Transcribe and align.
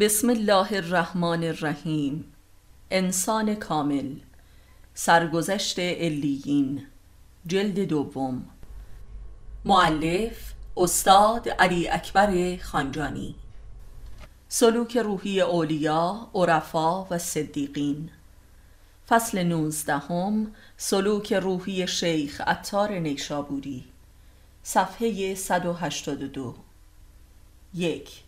بسم 0.00 0.30
الله 0.30 0.72
الرحمن 0.72 1.44
الرحیم. 1.44 2.24
انسان 2.90 3.54
کامل. 3.54 4.14
سرگذشت 4.94 5.78
علیین. 5.78 6.86
جلد 7.46 7.80
دوم. 7.80 8.44
معلف 9.64 10.54
استاد 10.76 11.48
علی 11.48 11.88
اکبر 11.88 12.56
خانجانی. 12.56 13.34
سلوک 14.48 14.96
روحی 14.96 15.40
اولیا، 15.40 16.28
عرفا 16.34 17.04
و 17.04 17.18
صدیقین. 17.18 18.10
فصل 19.08 19.42
نوزدهم 19.42 20.52
سلوک 20.76 21.32
روحی 21.32 21.86
شیخ 21.86 22.40
عطار 22.40 22.92
نیشابوری. 22.92 23.84
صفحه 24.62 25.34
182 25.34 26.54
یک. 27.74 28.27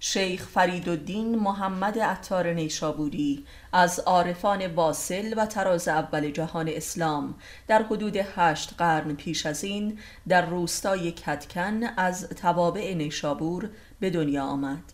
شیخ 0.00 0.48
فرید 0.48 0.88
الدین 0.88 1.38
محمد 1.38 1.98
عطار 1.98 2.52
نیشابوری 2.52 3.44
از 3.72 4.00
عارفان 4.00 4.66
واصل 4.66 5.34
و 5.36 5.46
تراز 5.46 5.88
اول 5.88 6.30
جهان 6.30 6.68
اسلام 6.68 7.34
در 7.66 7.82
حدود 7.82 8.16
هشت 8.16 8.74
قرن 8.78 9.14
پیش 9.14 9.46
از 9.46 9.64
این 9.64 9.98
در 10.28 10.46
روستای 10.46 11.12
کتکن 11.12 11.84
از 11.96 12.28
توابع 12.28 12.94
نیشابور 12.94 13.70
به 14.00 14.10
دنیا 14.10 14.44
آمد. 14.44 14.92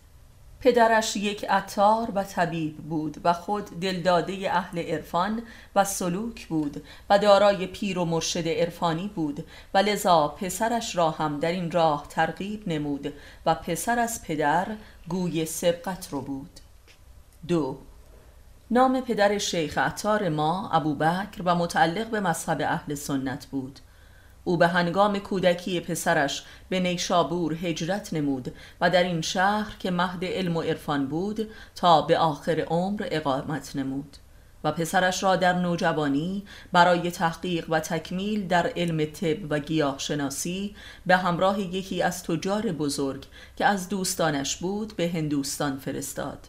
پدرش 0.65 1.15
یک 1.15 1.45
عطار 1.49 2.11
و 2.15 2.23
طبیب 2.23 2.77
بود 2.77 3.17
و 3.23 3.33
خود 3.33 3.79
دلداده 3.79 4.53
اهل 4.53 4.79
عرفان 4.79 5.41
و 5.75 5.83
سلوک 5.83 6.47
بود 6.47 6.83
و 7.09 7.19
دارای 7.19 7.67
پیر 7.67 7.99
و 7.99 8.05
مرشد 8.05 8.47
عرفانی 8.47 9.11
بود 9.15 9.47
و 9.73 9.77
لذا 9.77 10.27
پسرش 10.27 10.95
را 10.95 11.11
هم 11.11 11.39
در 11.39 11.51
این 11.51 11.71
راه 11.71 12.05
ترغیب 12.09 12.67
نمود 12.67 13.13
و 13.45 13.55
پسر 13.55 13.99
از 13.99 14.23
پدر 14.23 14.67
گوی 15.09 15.45
سبقت 15.45 16.07
رو 16.11 16.21
بود. 16.21 16.59
دو 17.47 17.77
نام 18.71 19.01
پدر 19.01 19.37
شیخ 19.37 19.77
عطار 19.77 20.29
ما 20.29 20.69
ابوبکر 20.69 21.41
و 21.45 21.55
متعلق 21.55 22.09
به 22.09 22.19
مذهب 22.19 22.61
اهل 22.61 22.95
سنت 22.95 23.45
بود. 23.45 23.79
او 24.43 24.57
به 24.57 24.67
هنگام 24.67 25.19
کودکی 25.19 25.79
پسرش 25.79 26.43
به 26.69 26.79
نیشابور 26.79 27.53
هجرت 27.53 28.13
نمود 28.13 28.53
و 28.81 28.89
در 28.89 29.03
این 29.03 29.21
شهر 29.21 29.75
که 29.79 29.91
مهد 29.91 30.25
علم 30.25 30.57
و 30.57 30.61
عرفان 30.61 31.07
بود 31.07 31.49
تا 31.75 32.01
به 32.01 32.17
آخر 32.17 32.59
عمر 32.59 33.07
اقامت 33.11 33.75
نمود. 33.75 34.17
و 34.65 34.71
پسرش 34.71 35.23
را 35.23 35.35
در 35.35 35.53
نوجوانی 35.53 36.43
برای 36.71 37.11
تحقیق 37.11 37.65
و 37.69 37.79
تکمیل 37.79 38.47
در 38.47 38.71
علم 38.75 39.05
طب 39.05 39.37
و 39.51 39.59
گیاه 39.59 39.99
شناسی 39.99 40.75
به 41.05 41.17
همراه 41.17 41.59
یکی 41.59 42.01
از 42.01 42.23
تجار 42.23 42.61
بزرگ 42.61 43.25
که 43.57 43.65
از 43.65 43.89
دوستانش 43.89 44.55
بود 44.55 44.95
به 44.95 45.09
هندوستان 45.09 45.77
فرستاد. 45.77 46.47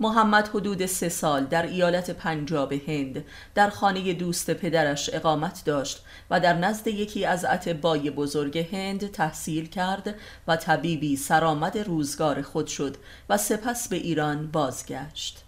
محمد 0.00 0.48
حدود 0.48 0.86
سه 0.86 1.08
سال 1.08 1.44
در 1.44 1.66
ایالت 1.66 2.10
پنجاب 2.10 2.72
هند 2.72 3.24
در 3.54 3.70
خانه 3.70 4.12
دوست 4.12 4.50
پدرش 4.50 5.10
اقامت 5.12 5.62
داشت 5.64 6.04
و 6.30 6.40
در 6.40 6.56
نزد 6.56 6.86
یکی 6.86 7.24
از 7.24 7.44
اتبای 7.44 8.10
بزرگ 8.10 8.58
هند 8.58 9.10
تحصیل 9.10 9.68
کرد 9.68 10.14
و 10.48 10.56
طبیبی 10.56 11.16
سرآمد 11.16 11.78
روزگار 11.78 12.42
خود 12.42 12.66
شد 12.66 12.96
و 13.28 13.36
سپس 13.36 13.88
به 13.88 13.96
ایران 13.96 14.50
بازگشت. 14.50 15.47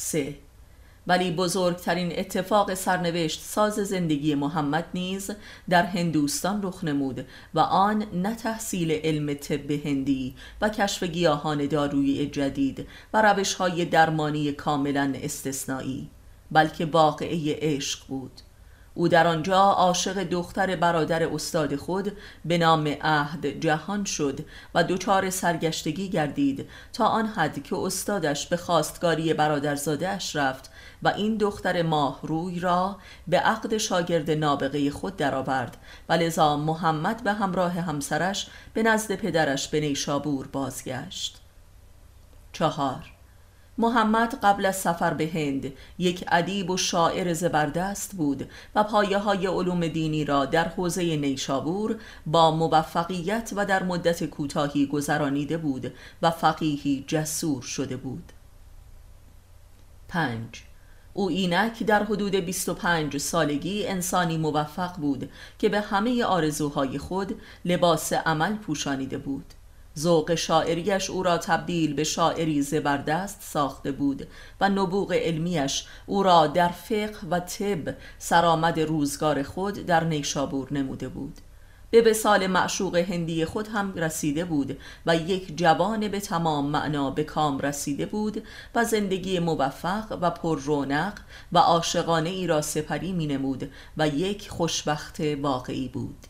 3. 0.00 0.34
ولی 1.06 1.30
بزرگترین 1.30 2.18
اتفاق 2.18 2.74
سرنوشت 2.74 3.42
ساز 3.42 3.74
زندگی 3.74 4.34
محمد 4.34 4.84
نیز 4.94 5.30
در 5.68 5.82
هندوستان 5.82 6.62
رخ 6.62 6.84
نمود 6.84 7.26
و 7.54 7.60
آن 7.60 8.06
نه 8.12 8.34
تحصیل 8.34 8.90
علم 8.90 9.34
طب 9.34 9.70
هندی 9.70 10.34
و 10.60 10.68
کشف 10.68 11.02
گیاهان 11.02 11.66
دارویی 11.66 12.26
جدید 12.26 12.86
و 13.12 13.22
روش 13.22 13.54
های 13.54 13.84
درمانی 13.84 14.52
کاملا 14.52 15.12
استثنایی 15.22 16.10
بلکه 16.50 16.84
واقعه 16.84 17.58
عشق 17.60 18.06
بود 18.06 18.40
او 18.98 19.08
در 19.08 19.26
آنجا 19.26 19.60
عاشق 19.60 20.22
دختر 20.22 20.76
برادر 20.76 21.22
استاد 21.34 21.76
خود 21.76 22.16
به 22.44 22.58
نام 22.58 22.96
عهد 23.02 23.46
جهان 23.46 24.04
شد 24.04 24.40
و 24.74 24.84
دچار 24.84 25.30
سرگشتگی 25.30 26.08
گردید 26.08 26.68
تا 26.92 27.06
آن 27.06 27.26
حد 27.26 27.62
که 27.62 27.76
استادش 27.76 28.46
به 28.46 28.56
خواستگاری 28.56 29.34
برادرزاده 29.34 30.08
اش 30.08 30.36
رفت 30.36 30.70
و 31.02 31.08
این 31.08 31.36
دختر 31.36 31.82
ماه 31.82 32.20
روی 32.22 32.60
را 32.60 32.96
به 33.28 33.38
عقد 33.38 33.76
شاگرد 33.76 34.30
نابغه 34.30 34.90
خود 34.90 35.16
درآورد 35.16 35.76
و 36.08 36.12
لذا 36.12 36.56
محمد 36.56 37.24
به 37.24 37.32
همراه 37.32 37.72
همسرش 37.72 38.46
به 38.74 38.82
نزد 38.82 39.14
پدرش 39.14 39.68
به 39.68 39.80
نیشابور 39.80 40.46
بازگشت. 40.46 41.40
چهار 42.52 43.17
محمد 43.78 44.38
قبل 44.42 44.66
از 44.66 44.76
سفر 44.76 45.14
به 45.14 45.30
هند 45.34 45.72
یک 45.98 46.24
ادیب 46.28 46.70
و 46.70 46.76
شاعر 46.76 47.32
زبردست 47.32 48.14
بود 48.14 48.50
و 48.74 48.84
پایه 48.84 49.18
های 49.18 49.46
علوم 49.46 49.88
دینی 49.88 50.24
را 50.24 50.44
در 50.44 50.68
حوزه 50.68 51.16
نیشابور 51.16 51.96
با 52.26 52.50
موفقیت 52.50 53.52
و 53.56 53.66
در 53.66 53.82
مدت 53.82 54.24
کوتاهی 54.24 54.86
گذرانیده 54.86 55.56
بود 55.56 55.92
و 56.22 56.30
فقیهی 56.30 57.04
جسور 57.06 57.62
شده 57.62 57.96
بود 57.96 58.32
5. 60.08 60.40
او 61.14 61.28
اینک 61.28 61.82
در 61.82 62.02
حدود 62.02 62.34
25 62.34 63.16
سالگی 63.16 63.86
انسانی 63.86 64.36
موفق 64.36 64.96
بود 64.96 65.30
که 65.58 65.68
به 65.68 65.80
همه 65.80 66.24
آرزوهای 66.24 66.98
خود 66.98 67.40
لباس 67.64 68.12
عمل 68.12 68.56
پوشانیده 68.56 69.18
بود 69.18 69.54
ذوق 69.98 70.34
شاعریش 70.34 71.10
او 71.10 71.22
را 71.22 71.38
تبدیل 71.38 71.94
به 71.94 72.04
شاعری 72.04 72.62
زبردست 72.62 73.42
ساخته 73.42 73.92
بود 73.92 74.28
و 74.60 74.68
نبوغ 74.68 75.12
علمیش 75.12 75.84
او 76.06 76.22
را 76.22 76.46
در 76.46 76.68
فقه 76.68 77.28
و 77.30 77.40
طب 77.40 77.94
سرآمد 78.18 78.80
روزگار 78.80 79.42
خود 79.42 79.74
در 79.74 80.04
نیشابور 80.04 80.72
نموده 80.72 81.08
بود. 81.08 81.38
به 81.90 82.02
وسال 82.02 82.46
معشوق 82.46 82.96
هندی 82.96 83.44
خود 83.44 83.68
هم 83.68 83.94
رسیده 83.94 84.44
بود 84.44 84.78
و 85.06 85.16
یک 85.16 85.56
جوان 85.56 86.08
به 86.08 86.20
تمام 86.20 86.66
معنا 86.70 87.10
به 87.10 87.24
کام 87.24 87.58
رسیده 87.58 88.06
بود 88.06 88.42
و 88.74 88.84
زندگی 88.84 89.38
موفق 89.38 90.18
و 90.20 90.30
پر 90.30 90.60
رونق 90.60 91.20
و 91.52 91.58
عاشقانه 91.58 92.30
ای 92.30 92.46
را 92.46 92.62
سپری 92.62 93.12
می 93.12 93.26
نمود 93.26 93.70
و 93.96 94.08
یک 94.08 94.50
خوشبخت 94.50 95.20
واقعی 95.20 95.88
بود. 95.88 96.26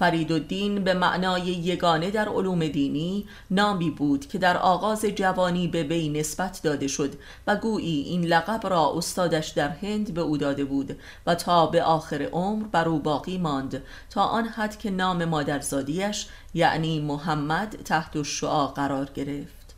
شش 0.00 0.04
فریدالدین 0.06 0.84
به 0.84 0.94
معنای 0.94 1.42
یگانه 1.42 2.10
در 2.10 2.28
علوم 2.28 2.68
دینی 2.68 3.28
نامی 3.50 3.90
بود 3.90 4.26
که 4.26 4.38
در 4.38 4.56
آغاز 4.56 5.04
جوانی 5.04 5.68
به 5.68 5.82
وی 5.82 6.08
نسبت 6.08 6.60
داده 6.62 6.88
شد 6.88 7.12
و 7.46 7.56
گویی 7.56 8.02
این 8.02 8.24
لقب 8.24 8.66
را 8.66 8.92
استادش 8.96 9.48
در 9.48 9.68
هند 9.68 10.14
به 10.14 10.20
او 10.20 10.36
داده 10.36 10.64
بود 10.64 10.98
و 11.26 11.34
تا 11.34 11.66
به 11.66 11.82
آخر 11.82 12.22
عمر 12.22 12.66
بر 12.66 12.88
او 12.88 12.98
باقی 12.98 13.38
ماند 13.38 13.82
تا 14.10 14.22
آن 14.22 14.44
حد 14.44 14.78
که 14.78 14.90
نام 14.90 15.24
مادرزادیش 15.24 16.26
یعنی 16.54 17.00
محمد 17.00 17.76
تحت 17.84 18.16
الشعا 18.16 18.66
قرار 18.66 19.10
گرفت. 19.14 19.74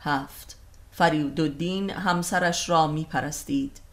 هفت. 0.00 0.56
فریدالدین 0.90 1.90
همسرش 1.90 2.68
را 2.68 2.86
می 2.86 3.04
پرستید 3.04 3.85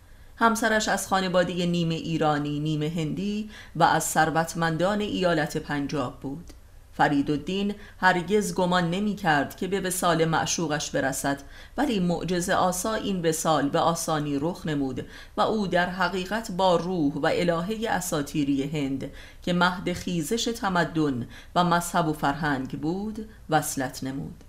همسرش 0.44 0.88
از 0.88 1.08
خانواده 1.08 1.66
نیمه 1.66 1.96
ایرانی 1.96 2.60
نیمه 2.60 2.90
هندی 2.90 3.50
و 3.76 3.84
از 3.84 4.04
ثروتمندان 4.04 5.02
ایالت 5.02 5.58
پنجاب 5.58 6.20
بود. 6.20 6.54
فرید 6.94 7.76
هرگز 8.00 8.54
گمان 8.54 8.90
نمی 8.90 9.16
کرد 9.16 9.58
که 9.58 9.68
به 9.68 9.80
وسال 9.82 10.26
معشوقش 10.26 10.92
برسد 10.92 11.42
ولی 11.78 12.00
معجز 12.00 12.50
آسا 12.50 12.94
این 12.94 13.26
وسال 13.26 13.70
به 13.70 13.80
آسانی 13.80 14.40
رخ 14.40 14.66
نمود 14.66 15.06
و 15.38 15.42
او 15.42 15.68
در 15.68 15.90
حقیقت 15.90 16.52
با 16.52 16.76
روح 16.76 17.14
و 17.14 17.30
الهه 17.34 17.90
اساتیری 17.90 18.64
هند 18.64 19.12
که 19.44 19.54
مهد 19.54 19.94
خیزش 19.94 20.44
تمدن 20.44 21.28
و 21.56 21.64
مذهب 21.64 22.08
و 22.08 22.14
فرهنگ 22.14 22.82
بود 22.82 23.30
وصلت 23.50 24.04
نمود. 24.04 24.44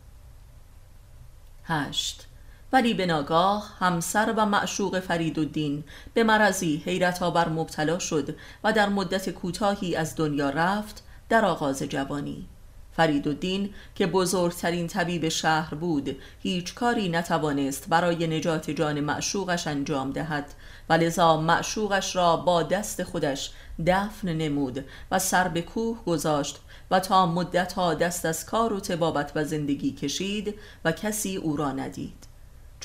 هشت 1.65 2.27
ولی 2.75 2.95
به 2.95 3.07
ناگاه 3.07 3.77
همسر 3.81 4.35
و 4.37 4.47
معشوق 4.47 5.01
فریدالدین 5.01 5.85
به 6.15 6.25
مرضی 6.25 6.83
حیرت 6.87 7.23
آور 7.23 7.49
مبتلا 7.49 7.99
شد 7.99 8.37
و 8.65 8.73
در 8.73 8.89
مدت 8.89 9.31
کوتاهی 9.31 9.97
از 9.97 10.17
دنیا 10.17 10.51
رفت 10.51 11.03
در 11.29 11.45
آغاز 11.45 11.83
جوانی. 11.83 12.47
فریدالدین 12.93 13.71
که 13.95 14.07
بزرگترین 14.07 14.87
طبیب 14.87 15.29
شهر 15.29 15.75
بود 15.75 16.17
هیچ 16.43 16.75
کاری 16.75 17.09
نتوانست 17.09 17.89
برای 17.89 18.27
نجات 18.27 18.71
جان 18.71 19.01
معشوقش 19.01 19.67
انجام 19.67 20.11
دهد 20.13 20.55
و 20.89 20.93
لذا 20.93 21.41
معشوقش 21.41 22.17
را 22.17 22.37
با 22.37 22.63
دست 22.63 23.03
خودش 23.03 23.51
دفن 23.87 24.29
نمود 24.29 24.85
و 25.11 25.19
سر 25.19 25.49
به 25.49 25.63
کوه 25.63 26.05
گذاشت 26.07 26.61
و 26.91 27.01
تا 27.01 27.27
مدتها 27.27 27.95
دست 27.95 28.25
از 28.25 28.47
کار 28.47 28.73
و 28.73 28.81
تبابت 28.81 29.33
و 29.35 29.45
زندگی 29.45 29.93
کشید 29.93 30.55
و 30.85 30.93
کسی 30.93 31.37
او 31.37 31.57
را 31.57 31.73
ندید. 31.73 32.34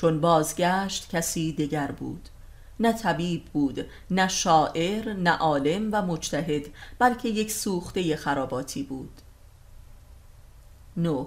چون 0.00 0.20
بازگشت 0.20 1.10
کسی 1.10 1.52
دیگر 1.52 1.86
بود. 1.86 2.28
نه 2.80 2.92
طبیب 2.92 3.44
بود 3.44 3.86
نه 4.10 4.28
شاعر 4.28 5.12
نه 5.12 5.30
عالم 5.30 5.88
و 5.92 6.02
مجتهد 6.02 6.62
بلکه 6.98 7.28
یک 7.28 7.52
سوخته 7.52 8.16
خراباتی 8.16 8.82
بود. 8.82 9.20
نه. 10.96 11.26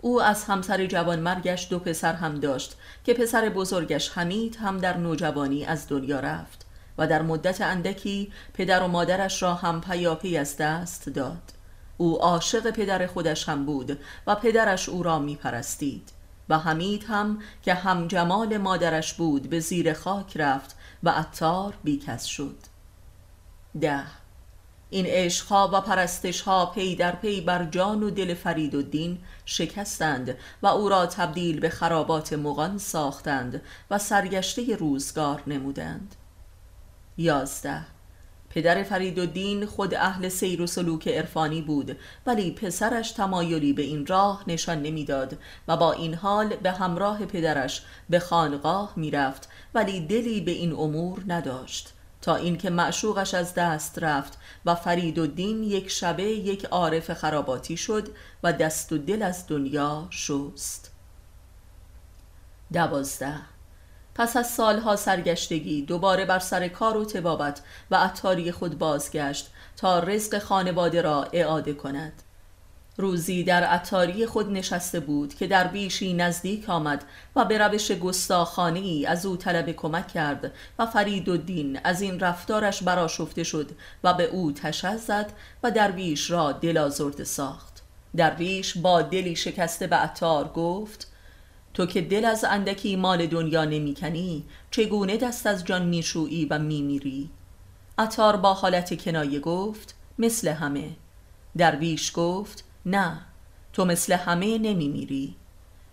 او 0.00 0.22
از 0.22 0.44
همسر 0.44 0.86
جوان 0.86 1.20
مرگش 1.20 1.66
دو 1.70 1.78
پسر 1.78 2.12
هم 2.12 2.40
داشت 2.40 2.76
که 3.04 3.14
پسر 3.14 3.48
بزرگش 3.48 4.10
حمید 4.10 4.56
هم 4.56 4.78
در 4.78 4.96
نوجوانی 4.96 5.64
از 5.64 5.88
دنیا 5.88 6.20
رفت 6.20 6.66
و 6.98 7.06
در 7.06 7.22
مدت 7.22 7.60
اندکی 7.60 8.32
پدر 8.54 8.82
و 8.82 8.88
مادرش 8.88 9.42
را 9.42 9.54
هم 9.54 9.80
پیاپی 9.80 10.36
از 10.36 10.56
دست 10.56 11.08
داد. 11.08 11.52
او 11.96 12.22
عاشق 12.22 12.70
پدر 12.70 13.06
خودش 13.06 13.48
هم 13.48 13.66
بود 13.66 13.98
و 14.26 14.34
پدرش 14.34 14.88
او 14.88 15.02
را 15.02 15.18
می 15.18 15.36
پرستید 15.36 16.21
و 16.52 16.58
حمید 16.58 17.04
هم 17.08 17.38
که 17.62 17.74
هم 17.74 18.08
جمال 18.08 18.56
مادرش 18.56 19.14
بود 19.14 19.50
به 19.50 19.60
زیر 19.60 19.92
خاک 19.92 20.36
رفت 20.36 20.76
و 21.02 21.10
عطار 21.10 21.74
بیکس 21.84 22.24
شد. 22.24 22.56
ده. 23.80 24.04
این 24.90 25.06
عشقها 25.06 25.70
و 25.72 25.80
پرستشها 25.80 26.66
پی 26.66 26.96
در 26.96 27.14
پی 27.14 27.40
بر 27.40 27.64
جان 27.64 28.02
و 28.02 28.10
دل 28.10 28.34
فریدالدین 28.34 29.18
شکستند 29.44 30.36
و 30.62 30.66
او 30.66 30.88
را 30.88 31.06
تبدیل 31.06 31.60
به 31.60 31.68
خرابات 31.68 32.32
مغان 32.32 32.78
ساختند 32.78 33.62
و 33.90 33.98
سرگشته 33.98 34.76
روزگار 34.76 35.42
نمودند. 35.46 36.14
یازده. 37.16 37.84
پدر 38.54 38.82
فریدالدین 38.82 39.66
خود 39.66 39.94
اهل 39.94 40.28
سیر 40.28 40.62
و 40.62 40.66
سلوک 40.66 41.08
عرفانی 41.08 41.62
بود 41.62 41.96
ولی 42.26 42.50
پسرش 42.50 43.10
تمایلی 43.10 43.72
به 43.72 43.82
این 43.82 44.06
راه 44.06 44.44
نشان 44.46 44.82
نمی‌داد 44.82 45.38
و 45.68 45.76
با 45.76 45.92
این 45.92 46.14
حال 46.14 46.56
به 46.56 46.70
همراه 46.70 47.26
پدرش 47.26 47.82
به 48.10 48.18
خانقاه 48.18 48.92
می‌رفت 48.96 49.48
ولی 49.74 50.00
دلی 50.06 50.40
به 50.40 50.50
این 50.50 50.72
امور 50.72 51.22
نداشت. 51.26 51.92
تا 52.22 52.36
اینکه 52.36 52.70
معشوقش 52.70 53.34
از 53.34 53.54
دست 53.54 53.98
رفت 53.98 54.38
و 54.64 54.74
فرید 54.74 55.18
و 55.18 55.26
دین 55.26 55.62
یک 55.62 55.90
شبه 55.90 56.22
یک 56.22 56.64
عارف 56.64 57.12
خراباتی 57.12 57.76
شد 57.76 58.08
و 58.42 58.52
دست 58.52 58.92
و 58.92 58.98
دل 58.98 59.22
از 59.22 59.46
دنیا 59.48 60.06
شست. 60.10 60.92
دوازده 62.72 63.51
پس 64.14 64.36
از 64.36 64.50
سالها 64.50 64.96
سرگشتگی 64.96 65.82
دوباره 65.82 66.24
بر 66.24 66.38
سر 66.38 66.68
کار 66.68 66.96
و 66.96 67.04
تبابت 67.04 67.62
و 67.90 67.96
عطاری 67.96 68.52
خود 68.52 68.78
بازگشت 68.78 69.50
تا 69.76 69.98
رزق 69.98 70.38
خانواده 70.38 71.02
را 71.02 71.28
اعاده 71.32 71.72
کند. 71.74 72.22
روزی 72.96 73.44
در 73.44 73.64
عطاری 73.64 74.26
خود 74.26 74.50
نشسته 74.50 75.00
بود 75.00 75.34
که 75.34 75.46
در 75.46 75.66
بیشی 75.66 76.12
نزدیک 76.14 76.70
آمد 76.70 77.04
و 77.36 77.44
به 77.44 77.58
روش 77.58 77.92
گستاخانه 77.92 78.78
ای 78.78 79.06
از 79.06 79.26
او 79.26 79.36
طلب 79.36 79.72
کمک 79.72 80.08
کرد 80.08 80.52
و 80.78 80.86
فرید 80.86 81.28
و 81.28 81.36
دین 81.36 81.80
از 81.84 82.00
این 82.00 82.20
رفتارش 82.20 82.82
براشفته 82.82 83.44
شد 83.44 83.70
و 84.04 84.14
به 84.14 84.24
او 84.24 84.52
تشز 84.52 85.00
زد 85.00 85.32
و 85.62 85.70
درویش 85.70 86.30
را 86.30 86.52
دل 86.52 86.78
آزرده 86.78 87.24
ساخت. 87.24 87.82
درویش 88.16 88.78
با 88.78 89.02
دلی 89.02 89.36
شکسته 89.36 89.86
به 89.86 89.96
عطار 89.96 90.48
گفت 90.48 91.11
تو 91.74 91.86
که 91.86 92.00
دل 92.00 92.24
از 92.24 92.44
اندکی 92.44 92.96
مال 92.96 93.26
دنیا 93.26 93.64
نمی‌کنی 93.64 94.44
چگونه 94.70 95.16
دست 95.16 95.46
از 95.46 95.64
جان 95.64 95.86
میشویی 95.86 96.44
و 96.44 96.58
میمیری؟ 96.58 97.30
عطار 97.98 98.36
با 98.36 98.54
حالت 98.54 99.02
کنایه 99.02 99.40
گفت 99.40 99.94
مثل 100.18 100.48
همه. 100.48 100.90
درویش 101.56 102.12
گفت 102.14 102.64
نه 102.86 103.20
تو 103.72 103.84
مثل 103.84 104.12
همه 104.12 104.58
نمیمیری. 104.58 105.36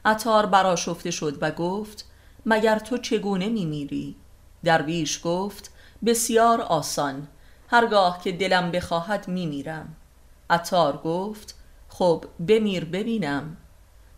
عطار 0.05 0.45
براشفته 0.45 1.11
شد 1.11 1.37
و 1.41 1.51
گفت 1.51 2.05
مگر 2.45 2.79
تو 2.79 2.97
چگونه 2.97 3.49
میمیری؟ 3.49 4.15
درویش 4.63 5.19
گفت 5.23 5.71
بسیار 6.05 6.61
آسان 6.61 7.27
هرگاه 7.67 8.21
که 8.23 8.31
دلم 8.31 8.71
بخواهد 8.71 9.27
میمیرم. 9.27 9.95
عطار 10.49 10.97
گفت 10.97 11.55
خب 11.89 12.25
بمیر 12.47 12.85
ببینم. 12.85 13.57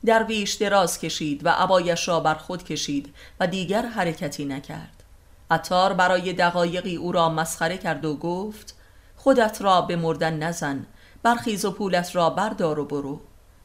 درویش 0.06 0.54
دراز 0.54 1.00
کشید 1.00 1.46
و 1.46 1.50
عبایش 1.50 2.08
را 2.08 2.20
بر 2.20 2.36
خود 2.36 2.64
کشید 2.64 3.14
و 3.40 3.48
دیگر 3.48 3.86
حرکتی 3.86 4.46
نکرد. 4.46 5.04
عطار 5.52 5.94
برای 5.94 6.34
دقایقی 6.34 6.96
او 6.96 7.12
را 7.12 7.30
مسخره 7.30 7.78
کرد 7.78 8.06
و 8.06 8.16
گفت 8.16 8.76
خودت 9.16 9.62
را 9.62 9.82
به 9.82 9.96
مردن 9.96 10.34
نزن 10.34 10.86
برخیز 11.24 11.66
و 11.66 11.72
پولت 11.72 12.16
را 12.16 12.30
بردار 12.30 12.80
و 12.80 12.86
برو. 12.86 13.20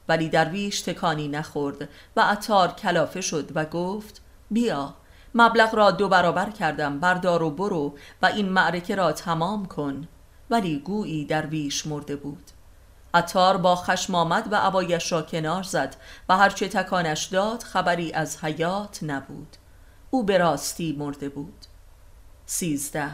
ولی 0.08 0.28
درویش 0.28 0.80
تکانی 0.80 1.28
نخورد 1.28 1.88
و 2.16 2.20
عطار 2.20 2.68
کلافه 2.68 3.20
شد 3.20 3.50
و 3.54 3.64
گفت 3.64 4.22
بیا 4.50 4.94
مبلغ 5.34 5.74
را 5.74 5.90
دو 5.90 6.08
برابر 6.08 6.50
کردم 6.50 7.00
بردار 7.00 7.42
و 7.42 7.50
برو 7.50 7.94
و 8.22 8.26
این 8.26 8.48
معرکه 8.48 8.94
را 8.94 9.12
تمام 9.12 9.66
کن. 9.66 10.08
ولی 10.50 10.78
گویی 10.78 11.24
درویش 11.24 11.86
مرده 11.86 12.16
بود. 12.16 12.50
عطار 13.16 13.56
با 13.56 13.76
خشم 13.76 14.14
آمد 14.14 14.52
و 14.52 14.56
عبایش 14.56 15.12
را 15.12 15.22
کنار 15.22 15.62
زد 15.62 15.96
و 16.28 16.36
هرچه 16.36 16.68
تکانش 16.68 17.24
داد 17.24 17.62
خبری 17.62 18.12
از 18.12 18.44
حیات 18.44 18.98
نبود. 19.02 19.56
او 20.10 20.22
به 20.22 20.38
راستی 20.38 20.96
مرده 20.98 21.28
بود. 21.28 21.66
سیزده. 22.46 23.10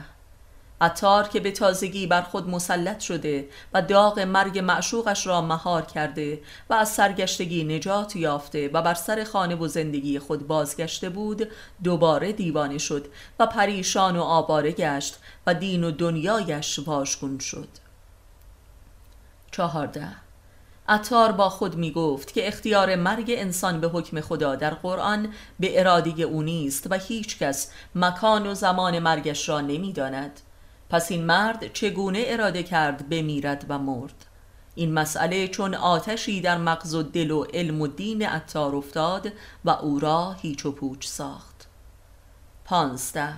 عطار 0.80 1.28
که 1.28 1.40
به 1.40 1.50
تازگی 1.50 2.06
بر 2.06 2.22
خود 2.22 2.48
مسلط 2.48 3.00
شده 3.00 3.48
و 3.74 3.82
داغ 3.82 4.18
مرگ 4.20 4.58
معشوقش 4.58 5.26
را 5.26 5.40
مهار 5.40 5.82
کرده 5.82 6.42
و 6.70 6.74
از 6.74 6.88
سرگشتگی 6.88 7.64
نجات 7.64 8.16
یافته 8.16 8.70
و 8.72 8.82
بر 8.82 8.94
سر 8.94 9.24
خانه 9.24 9.54
و 9.54 9.68
زندگی 9.68 10.18
خود 10.18 10.46
بازگشته 10.46 11.08
بود 11.08 11.48
دوباره 11.84 12.32
دیوانه 12.32 12.78
شد 12.78 13.06
و 13.38 13.46
پریشان 13.46 14.16
و 14.16 14.22
آباره 14.22 14.72
گشت 14.72 15.18
و 15.46 15.54
دین 15.54 15.84
و 15.84 15.90
دنیایش 15.90 16.78
واژگون 16.78 17.38
شد. 17.38 17.68
چهارده. 19.52 20.08
عطار 20.88 21.32
با 21.32 21.48
خود 21.48 21.76
می 21.76 21.90
گفت 21.90 22.32
که 22.32 22.48
اختیار 22.48 22.96
مرگ 22.96 23.34
انسان 23.36 23.80
به 23.80 23.88
حکم 23.88 24.20
خدا 24.20 24.54
در 24.54 24.74
قرآن 24.74 25.32
به 25.60 25.80
ارادی 25.80 26.22
او 26.22 26.42
نیست 26.42 26.86
و 26.90 26.94
هیچ 26.94 27.38
کس 27.38 27.72
مکان 27.94 28.46
و 28.46 28.54
زمان 28.54 28.98
مرگش 28.98 29.48
را 29.48 29.60
نمی 29.60 29.92
داند. 29.92 30.40
پس 30.90 31.10
این 31.10 31.24
مرد 31.24 31.72
چگونه 31.72 32.24
اراده 32.26 32.62
کرد 32.62 33.08
بمیرد 33.08 33.66
و 33.68 33.78
مرد؟ 33.78 34.26
این 34.74 34.92
مسئله 34.92 35.48
چون 35.48 35.74
آتشی 35.74 36.40
در 36.40 36.58
مغز 36.58 36.94
و 36.94 37.02
دل 37.02 37.30
و 37.30 37.44
علم 37.44 37.80
و 37.80 37.86
دین 37.86 38.26
عطار 38.26 38.76
افتاد 38.76 39.32
و 39.64 39.70
او 39.70 39.98
را 39.98 40.32
هیچ 40.32 40.66
و 40.66 40.72
پوچ 40.72 41.06
ساخت. 41.06 41.66
پانزده. 42.64 43.34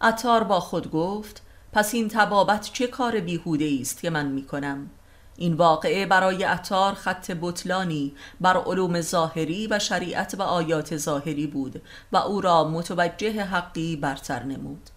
عطار 0.00 0.44
با 0.44 0.60
خود 0.60 0.90
گفت 0.90 1.42
پس 1.72 1.94
این 1.94 2.08
تبابت 2.08 2.70
چه 2.72 2.86
کار 2.86 3.20
بیهوده 3.20 3.78
است 3.80 4.00
که 4.00 4.10
من 4.10 4.26
می 4.26 4.46
کنم 4.46 4.90
این 5.36 5.54
واقعه 5.54 6.06
برای 6.06 6.44
عطار 6.44 6.94
خط 6.94 7.30
بطلانی 7.40 8.14
بر 8.40 8.56
علوم 8.56 9.00
ظاهری 9.00 9.66
و 9.66 9.78
شریعت 9.78 10.34
و 10.38 10.42
آیات 10.42 10.96
ظاهری 10.96 11.46
بود 11.46 11.82
و 12.12 12.16
او 12.16 12.40
را 12.40 12.68
متوجه 12.68 13.44
حقی 13.44 13.96
برتر 13.96 14.42
نمود. 14.42 14.90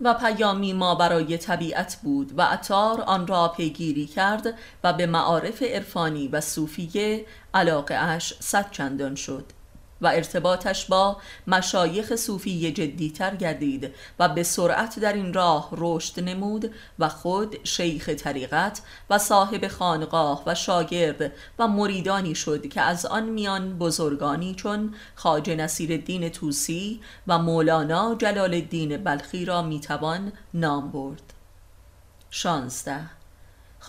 و 0.00 0.14
پیامی 0.14 0.72
ما 0.72 0.94
برای 0.94 1.38
طبیعت 1.38 1.98
بود 2.02 2.32
و 2.38 2.42
عطار 2.42 3.00
آن 3.00 3.26
را 3.26 3.48
پیگیری 3.48 4.06
کرد 4.06 4.54
و 4.84 4.92
به 4.92 5.06
معارف 5.06 5.62
عرفانی 5.62 6.28
و 6.28 6.40
صوفیه 6.40 7.26
علاقه 7.54 7.94
اش 7.94 8.34
صد 8.40 8.70
چندان 8.70 9.14
شد. 9.14 9.44
و 10.02 10.06
ارتباطش 10.06 10.86
با 10.86 11.16
مشایخ 11.46 12.16
صوفی 12.16 12.72
جدیتر 12.72 13.36
گردید 13.36 13.94
و 14.18 14.28
به 14.28 14.42
سرعت 14.42 14.98
در 14.98 15.12
این 15.12 15.32
راه 15.32 15.68
رشد 15.72 16.20
نمود 16.20 16.74
و 16.98 17.08
خود 17.08 17.56
شیخ 17.64 18.08
طریقت 18.08 18.82
و 19.10 19.18
صاحب 19.18 19.68
خانقاه 19.68 20.42
و 20.46 20.54
شاگرد 20.54 21.32
و 21.58 21.68
مریدانی 21.68 22.34
شد 22.34 22.68
که 22.68 22.80
از 22.80 23.06
آن 23.06 23.28
میان 23.28 23.78
بزرگانی 23.78 24.54
چون 24.54 24.94
نصیر 25.48 25.92
الدین 25.92 26.28
توسی 26.28 27.00
و 27.26 27.38
مولانا 27.38 28.14
جلال 28.14 28.54
الدین 28.54 29.04
بلخی 29.04 29.44
را 29.44 29.62
می‌توان 29.62 30.32
نام 30.54 30.90
برد. 30.90 31.32
شانزده 32.30 33.19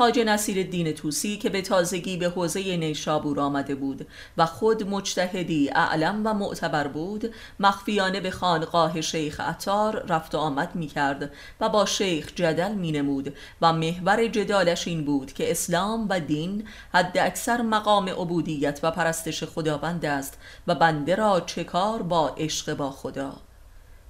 خاج 0.02 0.20
نصیر 0.20 0.64
دین 0.64 0.92
توسی 0.92 1.38
که 1.38 1.50
به 1.50 1.62
تازگی 1.62 2.18
به 2.18 2.30
حوزه 2.30 2.78
نیشابور 2.78 3.40
آمده 3.40 3.76
بود 3.76 4.08
و 4.38 4.46
خود 4.46 4.90
مجتهدی 4.90 5.70
اعلم 5.70 6.22
و 6.26 6.34
معتبر 6.34 6.88
بود 6.88 7.34
مخفیانه 7.60 8.20
به 8.20 8.32
خانقاه 8.32 9.02
شیخ 9.02 9.40
عطار 9.40 10.06
رفت 10.06 10.36
و 10.36 10.38
آمد 10.38 10.76
می 10.76 10.88
کرد 10.88 11.32
و 11.60 11.70
با 11.70 11.86
شیخ 11.86 12.32
جدل 12.36 12.74
می 12.74 12.92
نمود 12.92 13.36
و 13.62 13.74
محور 13.74 14.28
جدالش 14.28 14.88
این 14.88 15.06
بود 15.06 15.34
که 15.34 15.52
اسلام 15.52 16.08
و 16.10 16.20
دین 16.20 16.68
حد 16.94 17.18
اکثر 17.18 17.62
مقام 17.62 18.10
عبودیت 18.10 18.80
و 18.84 18.92
پرستش 18.92 19.44
خداوند 19.44 20.06
است 20.06 20.38
و 20.68 20.76
بنده 20.76 21.16
را 21.16 21.40
چکار 21.40 22.02
با 22.02 22.30
عشق 22.30 22.74
با 22.74 22.92
خدا؟ 22.92 23.51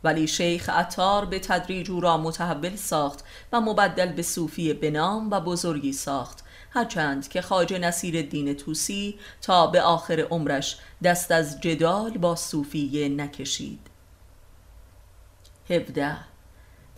ولی 0.03 0.27
شیخ 0.27 0.69
عطار 0.69 1.25
به 1.25 1.39
تدریج 1.39 1.91
او 1.91 1.99
را 1.99 2.17
متحول 2.17 2.75
ساخت 2.75 3.23
و 3.53 3.61
مبدل 3.61 4.11
به 4.11 4.21
صوفی 4.21 4.73
بنام 4.73 5.31
و 5.31 5.39
بزرگی 5.39 5.93
ساخت. 5.93 6.43
هرچند 6.73 7.27
که 7.27 7.41
خاج 7.41 7.73
نصیر 7.73 8.17
الدین 8.17 8.53
توسی 8.53 9.19
تا 9.41 9.67
به 9.67 9.81
آخر 9.81 10.19
عمرش 10.19 10.77
دست 11.03 11.31
از 11.31 11.61
جدال 11.61 12.17
با 12.17 12.35
صوفیه 12.35 13.09
نکشید. 13.09 13.79
17 15.69 16.30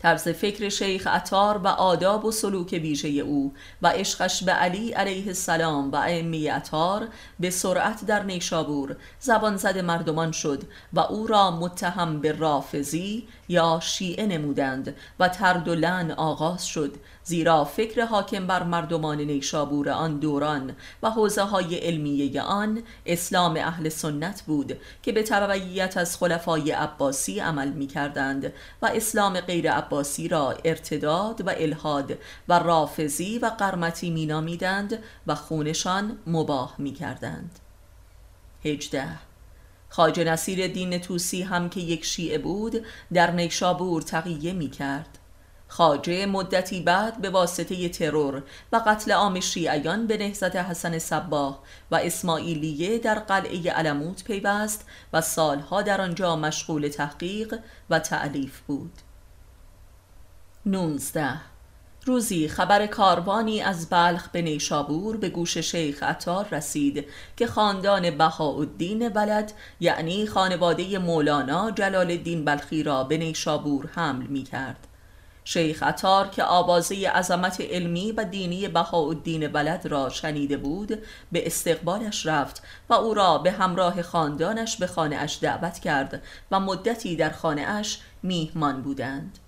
طرز 0.04 0.28
فکر 0.28 0.68
شیخ 0.68 1.06
عطار 1.06 1.58
و 1.58 1.66
آداب 1.66 2.24
و 2.24 2.30
سلوک 2.30 2.72
ویژه 2.82 3.08
او 3.08 3.52
و 3.82 3.88
عشقش 3.88 4.44
به 4.44 4.52
علی 4.52 4.92
علیه 4.92 5.26
السلام 5.26 5.90
و 5.92 5.96
ائمه 5.96 6.52
عطار 6.52 7.08
به 7.40 7.50
سرعت 7.50 8.04
در 8.06 8.22
نیشابور 8.22 8.96
زبان 9.20 9.56
زد 9.56 9.78
مردمان 9.78 10.32
شد 10.32 10.62
و 10.92 11.00
او 11.00 11.26
را 11.26 11.50
متهم 11.50 12.20
به 12.20 12.32
رافزی 12.32 13.28
یا 13.48 13.80
شیعه 13.82 14.26
نمودند 14.26 14.96
و 15.20 15.28
ترد 15.28 15.68
و 15.68 15.74
لعن 15.74 16.10
آغاز 16.10 16.66
شد 16.66 16.96
زیرا 17.24 17.64
فکر 17.64 18.04
حاکم 18.04 18.46
بر 18.46 18.62
مردمان 18.62 19.20
نیشابور 19.20 19.90
آن 19.90 20.18
دوران 20.18 20.76
و 21.02 21.10
حوزه 21.10 21.42
های 21.42 21.74
علمیه 21.74 22.42
آن 22.42 22.82
اسلام 23.06 23.56
اهل 23.56 23.88
سنت 23.88 24.42
بود 24.42 24.76
که 25.02 25.12
به 25.12 25.22
تبعیت 25.22 25.96
از 25.96 26.16
خلفای 26.16 26.70
عباسی 26.70 27.40
عمل 27.40 27.68
می 27.68 27.86
کردند 27.86 28.52
و 28.82 28.86
اسلام 28.86 29.40
غیر 29.40 29.72
عباسی 29.72 30.28
را 30.28 30.54
ارتداد 30.64 31.46
و 31.46 31.50
الهاد 31.56 32.18
و 32.48 32.58
رافزی 32.58 33.38
و 33.38 33.46
قرمتی 33.46 34.10
می 34.10 34.26
نامیدند 34.26 34.98
و 35.26 35.34
خونشان 35.34 36.18
مباه 36.26 36.74
می 36.78 36.92
کردند 36.92 37.58
هجده. 38.64 39.08
خاج 39.88 40.20
نصیر 40.20 40.66
دین 40.66 40.98
توسی 40.98 41.42
هم 41.42 41.68
که 41.68 41.80
یک 41.80 42.04
شیعه 42.04 42.38
بود 42.38 42.86
در 43.12 43.30
نیشابور 43.30 44.02
تقیه 44.02 44.52
می 44.52 44.70
کرد 44.70 45.18
خاجه 45.74 46.26
مدتی 46.26 46.80
بعد 46.80 47.20
به 47.20 47.30
واسطه 47.30 47.88
ترور 47.88 48.42
و 48.72 48.82
قتل 48.86 49.12
عام 49.12 49.40
شیعیان 49.40 50.06
به 50.06 50.16
نهزت 50.16 50.56
حسن 50.56 50.98
صباه 50.98 51.62
و 51.90 51.96
اسماعیلیه 51.96 52.98
در 52.98 53.14
قلعه 53.14 53.72
علموت 53.72 54.24
پیوست 54.24 54.86
و 55.12 55.20
سالها 55.20 55.82
در 55.82 56.00
آنجا 56.00 56.36
مشغول 56.36 56.88
تحقیق 56.88 57.58
و 57.90 57.98
تعلیف 57.98 58.60
بود. 58.60 58.92
19 60.66 61.40
روزی 62.04 62.48
خبر 62.48 62.86
کاروانی 62.86 63.60
از 63.62 63.88
بلخ 63.88 64.28
به 64.28 64.42
نیشابور 64.42 65.16
به 65.16 65.28
گوش 65.28 65.58
شیخ 65.58 66.02
عطار 66.02 66.48
رسید 66.50 67.06
که 67.36 67.46
خاندان 67.46 68.10
بهاءالدین 68.10 69.08
بلد 69.08 69.52
یعنی 69.80 70.26
خانواده 70.26 70.98
مولانا 70.98 71.70
جلال 71.70 72.10
الدین 72.10 72.44
بلخی 72.44 72.82
را 72.82 73.04
به 73.04 73.16
نیشابور 73.16 73.90
حمل 73.94 74.26
می 74.26 74.42
کرد 74.42 74.88
شیخ 75.44 75.82
عطار 75.82 76.28
که 76.28 76.44
آوازه 76.44 77.08
عظمت 77.08 77.60
علمی 77.60 78.12
و 78.12 78.24
دینی 78.24 78.68
بهاءالدین 78.68 79.48
بلد 79.48 79.86
را 79.86 80.08
شنیده 80.08 80.56
بود 80.56 80.98
به 81.32 81.46
استقبالش 81.46 82.26
رفت 82.26 82.62
و 82.88 82.94
او 82.94 83.14
را 83.14 83.38
به 83.38 83.50
همراه 83.50 84.02
خاندانش 84.02 84.76
به 84.76 84.86
خانه 84.86 85.16
اش 85.16 85.38
دعوت 85.42 85.78
کرد 85.78 86.22
و 86.50 86.60
مدتی 86.60 87.16
در 87.16 87.30
خانه 87.30 87.62
اش 87.62 87.98
میهمان 88.22 88.82
بودند. 88.82 89.38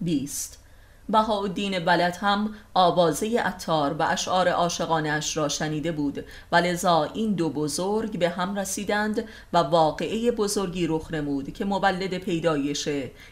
20 0.00 0.67
بهاءالدین 1.08 1.84
بلد 1.84 2.16
هم 2.16 2.54
آوازه 2.74 3.40
عطار 3.40 3.92
و 3.92 4.02
اشعار 4.02 4.48
عاشقانش 4.48 5.36
را 5.36 5.48
شنیده 5.48 5.92
بود. 5.92 6.24
و 6.52 6.56
لذا 6.56 7.04
این 7.14 7.32
دو 7.32 7.50
بزرگ 7.50 8.18
به 8.18 8.28
هم 8.28 8.58
رسیدند 8.58 9.24
و 9.52 9.58
واقعه 9.58 10.30
بزرگی 10.30 10.86
رخ 10.86 11.10
نمود 11.10 11.52
که 11.52 11.64
مولد 11.64 12.18
پیدایش 12.18 12.88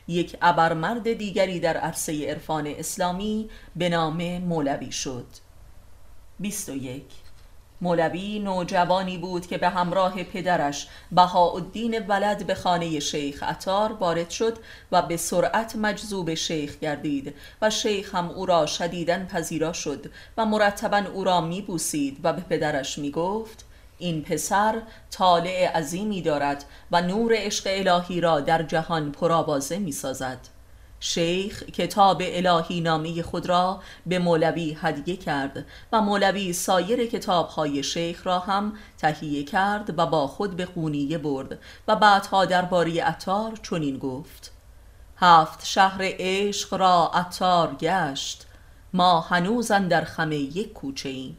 یک 0.09 0.37
ابرمرد 0.43 1.13
دیگری 1.13 1.61
در 1.61 1.77
عرصه 1.77 2.31
عرفان 2.31 2.67
اسلامی 2.67 3.51
به 3.77 3.89
نام 3.89 4.39
مولوی 4.39 4.93
شد. 4.93 5.27
21 6.41 7.26
مولوی 7.81 8.39
نوجوانی 8.39 9.19
بود 9.19 9.47
که 9.47 9.59
به 9.59 9.69
همراه 9.69 10.23
پدرش 10.23 10.89
بهاءالدین 11.13 12.07
ولد 12.07 12.47
به 12.47 12.55
خانه 12.55 13.01
شیخ 13.01 13.43
عطار 13.43 13.93
وارد 13.93 14.31
شد 14.31 14.59
و 14.93 15.03
به 15.03 15.17
سرعت 15.17 15.77
مجذوب 15.77 16.35
شیخ 16.35 16.79
گردید 16.79 17.35
و 17.63 17.71
شیخ 17.71 18.15
هم 18.15 18.31
او 18.31 18.47
را 18.47 18.67
شدیداً 18.67 19.19
پذیرا 19.25 19.73
شد 19.73 20.07
و 20.37 20.47
مرتبا 20.47 21.03
او 21.15 21.25
را 21.25 21.41
میبوسید 21.41 22.21
و 22.23 22.33
به 22.33 22.43
پدرش 22.43 22.99
می‌گفت 22.99 23.65
این 23.99 24.23
پسر 24.23 24.83
طالع 25.11 25.67
عظیمی 25.75 26.23
دارد 26.23 26.65
و 26.91 27.03
نور 27.03 27.33
عشق 27.37 27.65
الهی 27.67 28.21
را 28.21 28.41
در 28.41 28.63
جهان 28.63 29.13
پرآوازه 29.13 29.79
می‌سازد. 29.79 30.56
شیخ 31.01 31.63
کتاب 31.63 32.23
الهی 32.25 32.81
نامی 32.81 33.23
خود 33.23 33.47
را 33.47 33.81
به 34.07 34.19
مولوی 34.19 34.77
هدیه 34.81 35.17
کرد 35.17 35.67
و 35.93 36.01
مولوی 36.01 36.53
سایر 36.53 37.07
کتابهای 37.07 37.83
شیخ 37.83 38.27
را 38.27 38.39
هم 38.39 38.73
تهیه 38.99 39.45
کرد 39.45 39.99
و 39.99 40.07
با 40.07 40.27
خود 40.27 40.57
به 40.57 40.67
خونیه 40.67 41.19
برد 41.19 41.59
و 41.89 41.97
بعدها 41.97 42.45
درباره 42.45 43.03
عطار 43.03 43.57
چنین 43.63 43.99
گفت. 43.99 44.53
هفت 45.17 45.65
شهر 45.65 45.99
عشق 46.01 46.75
را 46.75 47.11
عطار 47.15 47.75
گشت 47.75 48.47
ما 48.93 49.21
هنوز 49.21 49.73
در 49.73 50.05
خمه 50.05 50.37
یک 50.37 50.73
کوچه 50.73 51.09
ایم. 51.09 51.37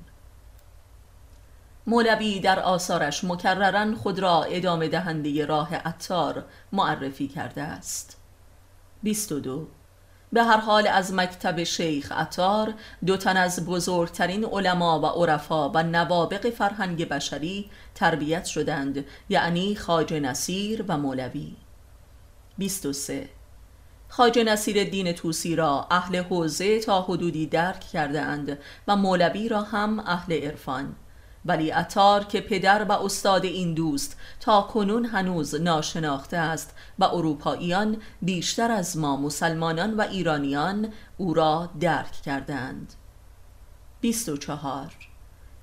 مولوی 1.87 2.39
در 2.39 2.59
آثارش 2.59 3.23
مکررن 3.23 3.95
خود 3.95 4.19
را 4.19 4.43
ادامه 4.43 4.87
دهنده 4.87 5.45
راه 5.45 5.75
عطار 5.75 6.45
معرفی 6.71 7.27
کرده 7.27 7.61
است. 7.61 8.16
22 9.03 9.67
به 10.33 10.43
هر 10.43 10.57
حال 10.57 10.87
از 10.87 11.13
مکتب 11.13 11.63
شیخ 11.63 12.11
عطار 12.11 12.73
دو 13.05 13.17
تن 13.17 13.37
از 13.37 13.65
بزرگترین 13.65 14.45
علما 14.45 14.99
و 14.99 15.05
عرفا 15.05 15.69
و 15.69 15.83
نوابق 15.83 16.49
فرهنگ 16.49 17.09
بشری 17.09 17.69
تربیت 17.95 18.45
شدند 18.45 19.05
یعنی 19.29 19.75
خاج 19.75 20.13
نصیر 20.13 20.85
و 20.87 20.97
مولوی. 20.97 21.55
23 22.57 23.29
خاج 24.09 24.39
نصیر 24.39 24.83
دین 24.83 25.11
توسی 25.11 25.55
را 25.55 25.87
اهل 25.91 26.15
حوزه 26.23 26.79
تا 26.79 27.01
حدودی 27.01 27.45
درک 27.45 27.79
کرده 27.79 28.21
اند 28.21 28.57
و 28.87 28.95
مولوی 28.95 29.49
را 29.49 29.61
هم 29.61 29.99
اهل 29.99 30.33
عرفان. 30.33 30.95
ولی 31.47 31.71
اتار 31.71 32.23
که 32.23 32.41
پدر 32.41 32.83
و 32.83 32.91
استاد 32.91 33.45
این 33.45 33.73
دوست 33.73 34.17
تا 34.39 34.61
کنون 34.61 35.05
هنوز 35.05 35.55
ناشناخته 35.55 36.37
است 36.37 36.75
و 36.99 37.03
اروپاییان 37.03 37.97
بیشتر 38.21 38.71
از 38.71 38.97
ما 38.97 39.17
مسلمانان 39.17 39.93
و 39.93 40.01
ایرانیان 40.01 40.93
او 41.17 41.33
را 41.33 41.69
درک 41.79 42.11
کردند. 42.11 42.93
24 44.01 44.95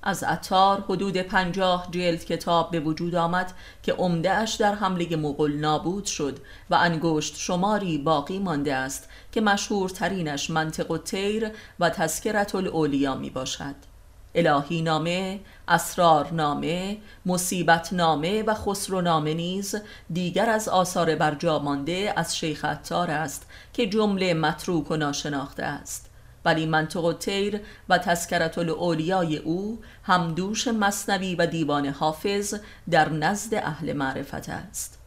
از 0.03 0.23
اتار 0.23 0.81
حدود 0.81 1.17
پنجاه 1.17 1.87
جلد 1.91 2.25
کتاب 2.25 2.71
به 2.71 2.79
وجود 2.79 3.15
آمد 3.15 3.53
که 3.83 3.93
عمدهش 3.93 4.53
در 4.53 4.75
حمله 4.75 5.15
مغل 5.15 5.51
نابود 5.51 6.05
شد 6.05 6.39
و 6.69 6.75
انگشت 6.75 7.37
شماری 7.37 7.97
باقی 7.97 8.39
مانده 8.39 8.75
است 8.75 9.09
که 9.31 9.41
مشهورترینش 9.41 10.49
منطق 10.49 10.91
و 10.91 10.97
تیر 10.97 11.51
و 11.79 11.89
تذکرت 11.89 12.55
الاولیا 12.55 13.15
می 13.15 13.29
باشد 13.29 13.94
الهی 14.35 14.81
نامه، 14.81 15.39
اسرار 15.67 16.33
نامه، 16.33 16.97
مصیبت 17.25 17.93
نامه 17.93 18.43
و 18.43 18.53
خسرو 18.53 19.01
نامه 19.01 19.33
نیز 19.33 19.75
دیگر 20.13 20.49
از 20.49 20.69
آثار 20.69 21.15
برجا 21.15 21.59
مانده 21.59 22.13
از 22.15 22.37
شیخ 22.37 22.65
عطار 22.65 23.11
است 23.11 23.47
که 23.73 23.87
جمله 23.87 24.33
متروک 24.33 24.91
و 24.91 24.95
ناشناخته 24.95 25.63
است. 25.63 26.09
ولی 26.45 26.65
منطق 26.65 27.03
و 27.03 27.13
تیر 27.13 27.61
و 27.89 27.97
تذکرت 27.97 28.57
الاولیای 28.57 29.37
او 29.37 29.79
همدوش 30.03 30.67
مصنوی 30.67 31.35
و 31.35 31.45
دیوان 31.45 31.85
حافظ 31.85 32.55
در 32.89 33.09
نزد 33.09 33.55
اهل 33.55 33.93
معرفت 33.93 34.49
است. 34.49 34.99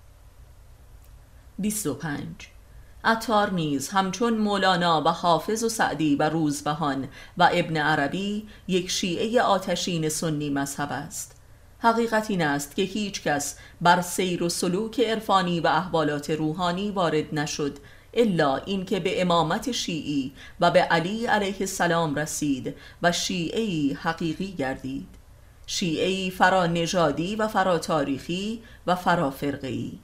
25 1.59 2.58
عطار 3.05 3.50
نیز 3.50 3.88
همچون 3.88 4.38
مولانا 4.38 5.02
و 5.07 5.09
حافظ 5.09 5.64
و 5.64 5.69
سعدی 5.69 6.17
و 6.17 6.28
روزبهان 6.28 7.09
و 7.38 7.49
ابن 7.52 7.76
عربی 7.76 8.49
یک 8.69 8.90
شیعه 8.90 9.43
آتشین 9.43 10.09
سنی 10.09 10.50
مذهب 10.50 10.88
است. 10.93 11.37
حقیقت 11.78 12.31
این 12.31 12.43
است 12.43 12.76
که 12.76 12.83
هیچ 12.83 13.23
کس 13.23 13.57
بر 13.81 14.00
سیر 14.00 14.43
و 14.43 14.49
سلوک 14.49 15.00
عرفانی 15.00 15.61
و 15.61 15.67
احوالات 15.67 16.31
روحانی 16.31 16.90
وارد 16.90 17.35
نشد 17.35 17.78
الا 18.14 18.57
اینکه 18.57 19.00
به 19.00 19.23
امامت 19.23 19.73
شیعی 19.73 20.33
و 20.61 20.71
به 20.71 20.81
علی 20.81 21.26
علیه 21.26 21.57
السلام 21.61 22.14
رسید 22.14 22.75
و 23.02 23.12
شیعی 23.12 23.93
حقیقی 23.93 24.52
گردید. 24.52 25.09
شیعی 25.67 26.31
فرا 26.31 26.67
نژادی 26.67 27.37
و 27.37 27.49
فرا 27.49 27.78
تاریخی 27.78 28.62
و 28.87 28.95
فرا 28.95 29.31
فرقی 29.31 29.99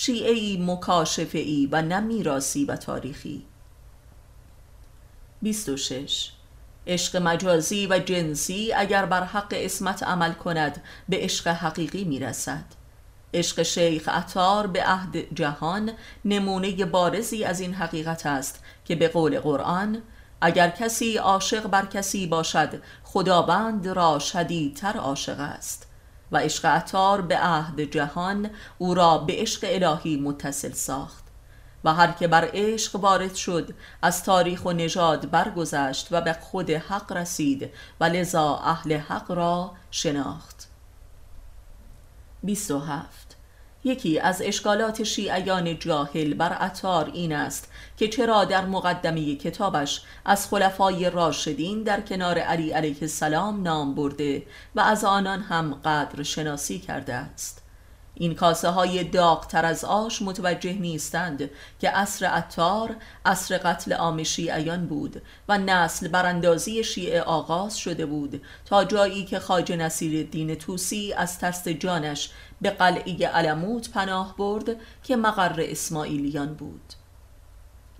شیعی 0.00 0.56
مکاشفه 0.56 1.68
و 1.72 1.82
نه 1.82 2.00
میراسی 2.00 2.64
و 2.64 2.76
تاریخی. 2.76 3.42
26 5.42 6.30
عشق 6.86 7.16
مجازی 7.16 7.86
و 7.86 7.98
جنسی 7.98 8.72
اگر 8.72 9.06
بر 9.06 9.24
حق 9.24 9.54
اسمت 9.56 10.02
عمل 10.02 10.32
کند 10.32 10.82
به 11.08 11.16
عشق 11.16 11.48
حقیقی 11.48 12.04
می‌رسد. 12.04 12.64
عشق 13.34 13.62
شیخ 13.62 14.08
عطار 14.08 14.66
به 14.66 14.84
عهد 14.84 15.34
جهان 15.34 15.92
نمونه 16.24 16.84
بارزی 16.84 17.44
از 17.44 17.60
این 17.60 17.74
حقیقت 17.74 18.26
است 18.26 18.60
که 18.84 18.96
به 18.96 19.08
قول 19.08 19.40
قرآن 19.40 20.02
اگر 20.40 20.70
کسی 20.70 21.16
عاشق 21.16 21.66
بر 21.66 21.86
کسی 21.86 22.26
باشد 22.26 22.82
خداوند 23.04 23.88
را 23.88 24.18
شدیدتر 24.18 24.96
عاشق 24.96 25.40
است. 25.40 25.87
و 26.32 26.36
عشق 26.36 26.66
عطار 26.66 27.20
به 27.20 27.38
عهد 27.38 27.80
جهان 27.80 28.50
او 28.78 28.94
را 28.94 29.18
به 29.18 29.32
عشق 29.36 29.66
الهی 29.68 30.16
متصل 30.16 30.72
ساخت 30.72 31.24
و 31.84 31.94
هر 31.94 32.12
که 32.12 32.28
بر 32.28 32.50
عشق 32.52 32.96
وارد 32.96 33.34
شد 33.34 33.74
از 34.02 34.24
تاریخ 34.24 34.64
و 34.64 34.72
نژاد 34.72 35.30
برگذشت 35.30 36.08
و 36.10 36.20
به 36.20 36.32
خود 36.32 36.70
حق 36.70 37.12
رسید 37.12 37.70
و 38.00 38.04
لذا 38.04 38.56
اهل 38.56 38.96
حق 38.96 39.30
را 39.30 39.72
شناخت. 39.90 40.68
27 42.42 43.27
یکی 43.88 44.18
از 44.18 44.42
اشکالات 44.44 45.02
شیعیان 45.02 45.78
جاهل 45.78 46.34
بر 46.34 46.52
عطار 46.52 47.10
این 47.14 47.32
است 47.32 47.72
که 47.96 48.08
چرا 48.08 48.44
در 48.44 48.64
مقدمه 48.64 49.36
کتابش 49.36 50.02
از 50.24 50.48
خلفای 50.48 51.10
راشدین 51.10 51.82
در 51.82 52.00
کنار 52.00 52.38
علی 52.38 52.70
علیه 52.70 52.96
السلام 53.02 53.62
نام 53.62 53.94
برده 53.94 54.42
و 54.74 54.80
از 54.80 55.04
آنان 55.04 55.40
هم 55.40 55.74
قدر 55.84 56.22
شناسی 56.22 56.78
کرده 56.78 57.14
است. 57.14 57.67
این 58.20 58.34
کاسه 58.34 58.68
های 58.68 59.04
داغتر 59.04 59.64
از 59.64 59.84
آش 59.84 60.22
متوجه 60.22 60.72
نیستند 60.72 61.50
که 61.80 61.90
عصر 61.90 62.26
عطار 62.26 62.96
عصر 63.26 63.58
قتل 63.58 63.92
عام 63.92 64.22
شیعیان 64.22 64.86
بود 64.86 65.22
و 65.48 65.58
نسل 65.58 66.08
براندازی 66.08 66.84
شیعه 66.84 67.22
آغاز 67.22 67.78
شده 67.78 68.06
بود 68.06 68.42
تا 68.64 68.84
جایی 68.84 69.24
که 69.24 69.38
خاج 69.38 69.72
نصیر 69.72 70.26
دین 70.26 70.54
توسی 70.54 71.12
از 71.12 71.38
ترس 71.38 71.68
جانش 71.68 72.30
به 72.60 72.70
قلعه 72.70 73.26
علموت 73.28 73.90
پناه 73.90 74.36
برد 74.36 74.76
که 75.02 75.16
مقر 75.16 75.56
اسماعیلیان 75.58 76.54
بود. 76.54 76.92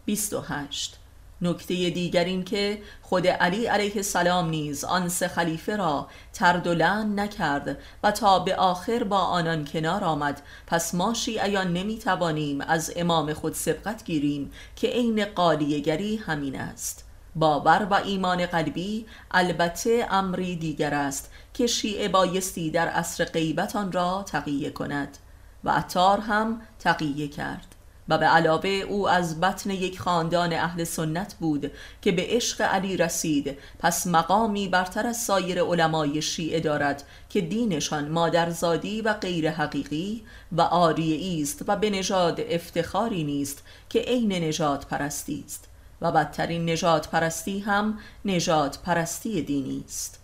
28 0.04 0.98
نکته 1.42 1.90
دیگر 1.90 2.24
این 2.24 2.44
که 2.44 2.82
خود 3.02 3.26
علی 3.26 3.66
علیه 3.66 3.96
السلام 3.96 4.50
نیز 4.50 4.84
آن 4.84 5.08
سه 5.08 5.28
خلیفه 5.28 5.76
را 5.76 6.08
ترد 6.32 6.66
و 6.66 6.74
لعن 6.74 7.20
نکرد 7.20 7.78
و 8.02 8.10
تا 8.10 8.38
به 8.38 8.56
آخر 8.56 9.04
با 9.04 9.18
آنان 9.18 9.64
کنار 9.64 10.04
آمد. 10.04 10.42
پس 10.66 10.94
ما 10.94 11.14
شیعیان 11.14 11.72
نمی 11.72 11.98
توانیم 11.98 12.60
از 12.60 12.92
امام 12.96 13.32
خود 13.32 13.54
سبقت 13.54 14.04
گیریم 14.04 14.52
که 14.76 14.88
عین 14.88 15.24
قالیگری 15.24 16.16
همین 16.16 16.60
است. 16.60 17.04
باور 17.36 17.86
و 17.90 17.94
ایمان 17.94 18.46
قلبی 18.46 19.06
البته 19.30 20.06
امری 20.10 20.56
دیگر 20.56 20.94
است 20.94 21.30
که 21.54 21.66
شیعه 21.66 22.08
بایستی 22.08 22.70
در 22.70 22.88
عصر 22.88 23.24
غیبت 23.24 23.76
آن 23.76 23.92
را 23.92 24.24
تقیه 24.26 24.70
کند 24.70 25.18
و 25.64 25.70
عطار 25.70 26.20
هم 26.20 26.60
تقیه 26.78 27.28
کرد. 27.28 27.67
و 28.08 28.18
به 28.18 28.26
علاوه 28.26 28.68
او 28.68 29.08
از 29.08 29.40
بطن 29.40 29.70
یک 29.70 30.00
خاندان 30.00 30.52
اهل 30.52 30.84
سنت 30.84 31.34
بود 31.34 31.72
که 32.02 32.12
به 32.12 32.26
عشق 32.28 32.60
علی 32.60 32.96
رسید. 32.96 33.58
پس 33.78 34.06
مقامی 34.06 34.68
برتر 34.68 35.06
از 35.06 35.16
سایر 35.16 35.62
علمای 35.62 36.22
شیعه 36.22 36.60
دارد 36.60 37.02
که 37.30 37.40
دینشان 37.40 38.08
مادرزادی 38.08 39.02
و 39.02 39.12
غیر 39.12 39.50
حقیقی 39.50 40.22
و 40.52 40.60
آریه 40.60 41.42
است 41.42 41.64
و 41.66 41.76
به 41.76 41.90
نژاد 41.90 42.40
افتخاری 42.40 43.24
نیست 43.24 43.62
که 43.88 43.98
عین 43.98 44.32
نجات 44.32 44.86
پرستی 44.86 45.44
است. 45.46 45.68
و 46.00 46.12
بدترین 46.12 46.70
نجات 46.70 47.08
پرستی 47.08 47.58
هم 47.58 47.98
نجات 48.24 48.78
پرستی 48.78 49.42
دینی 49.42 49.84
است. 49.86 50.20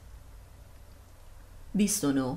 29 1.75 2.37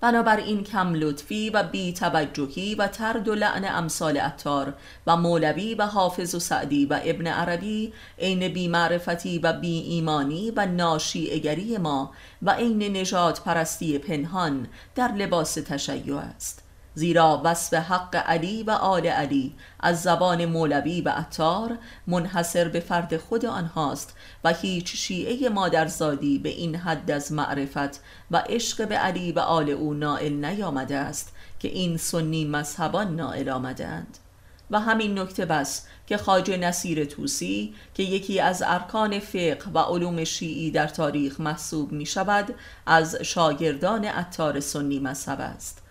بنابراین 0.00 0.64
کم 0.64 0.94
لطفی 0.94 1.50
و 1.50 1.62
بی 1.62 1.92
توجهی 1.92 2.74
و 2.74 2.86
ترد 2.86 3.28
و 3.28 3.34
لعن 3.34 3.64
امثال 3.64 4.20
اتار 4.20 4.74
و 5.06 5.16
مولوی 5.16 5.74
و 5.74 5.86
حافظ 5.86 6.34
و 6.34 6.38
سعدی 6.38 6.86
و 6.86 7.00
ابن 7.04 7.26
عربی 7.26 7.92
عین 8.18 8.48
بی 8.48 8.68
معرفتی 8.68 9.38
و 9.38 9.52
بی 9.52 9.78
ایمانی 9.80 10.52
و 10.56 10.66
ناشیعگری 10.66 11.78
ما 11.78 12.12
و 12.42 12.50
عین 12.50 12.96
نجات 12.96 13.44
پرستی 13.44 13.98
پنهان 13.98 14.68
در 14.94 15.12
لباس 15.12 15.54
تشیع 15.54 16.16
است. 16.16 16.69
زیرا 16.94 17.40
وصف 17.44 17.74
حق 17.74 18.16
علی 18.16 18.62
و 18.62 18.70
آل 18.70 19.06
علی 19.06 19.54
از 19.80 20.02
زبان 20.02 20.44
مولوی 20.44 21.00
و 21.00 21.08
عطار 21.08 21.78
منحصر 22.06 22.68
به 22.68 22.80
فرد 22.80 23.16
خود 23.16 23.46
آنهاست 23.46 24.16
و 24.44 24.52
هیچ 24.52 24.96
شیعه 24.96 25.48
مادرزادی 25.48 26.38
به 26.38 26.48
این 26.48 26.76
حد 26.76 27.10
از 27.10 27.32
معرفت 27.32 28.00
و 28.30 28.36
عشق 28.36 28.88
به 28.88 28.96
علی 28.96 29.32
و 29.32 29.38
آل 29.38 29.70
او 29.70 29.94
نائل 29.94 30.44
نیامده 30.44 30.96
است 30.96 31.32
که 31.58 31.68
این 31.68 31.96
سنی 31.96 32.44
مذهبان 32.44 33.16
نائل 33.16 33.48
آمدند. 33.48 34.18
و 34.70 34.80
همین 34.80 35.18
نکته 35.18 35.44
بس 35.44 35.86
که 36.06 36.16
خاج 36.16 36.50
نصیر 36.50 37.04
توسی 37.04 37.74
که 37.94 38.02
یکی 38.02 38.40
از 38.40 38.62
ارکان 38.66 39.18
فقه 39.18 39.70
و 39.74 39.78
علوم 39.78 40.24
شیعی 40.24 40.70
در 40.70 40.86
تاریخ 40.86 41.40
محسوب 41.40 41.92
می 41.92 42.06
شود 42.06 42.54
از 42.86 43.16
شاگردان 43.16 44.04
عطار 44.04 44.60
سنی 44.60 44.98
مذهب 44.98 45.40
است. 45.40 45.82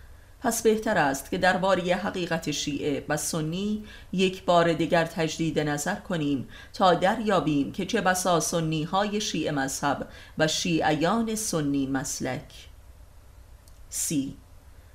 پس 0.42 0.62
بهتر 0.62 0.98
است 0.98 1.30
که 1.30 1.38
درباره 1.38 1.82
حقیقت 1.94 2.50
شیعه 2.50 3.04
و 3.08 3.16
سنی 3.16 3.84
یک 4.12 4.44
بار 4.44 4.72
دیگر 4.72 5.04
تجدید 5.04 5.58
نظر 5.58 5.94
کنیم 5.94 6.48
تا 6.72 6.94
دریابیم 6.94 7.72
که 7.72 7.86
چه 7.86 8.00
بسا 8.00 8.40
سنی 8.40 8.82
های 8.82 9.20
شیعه 9.20 9.52
مذهب 9.52 10.08
و 10.38 10.46
شیعیان 10.46 11.34
سنی 11.34 11.86
مسلک. 11.86 12.68
سی. 13.88 14.36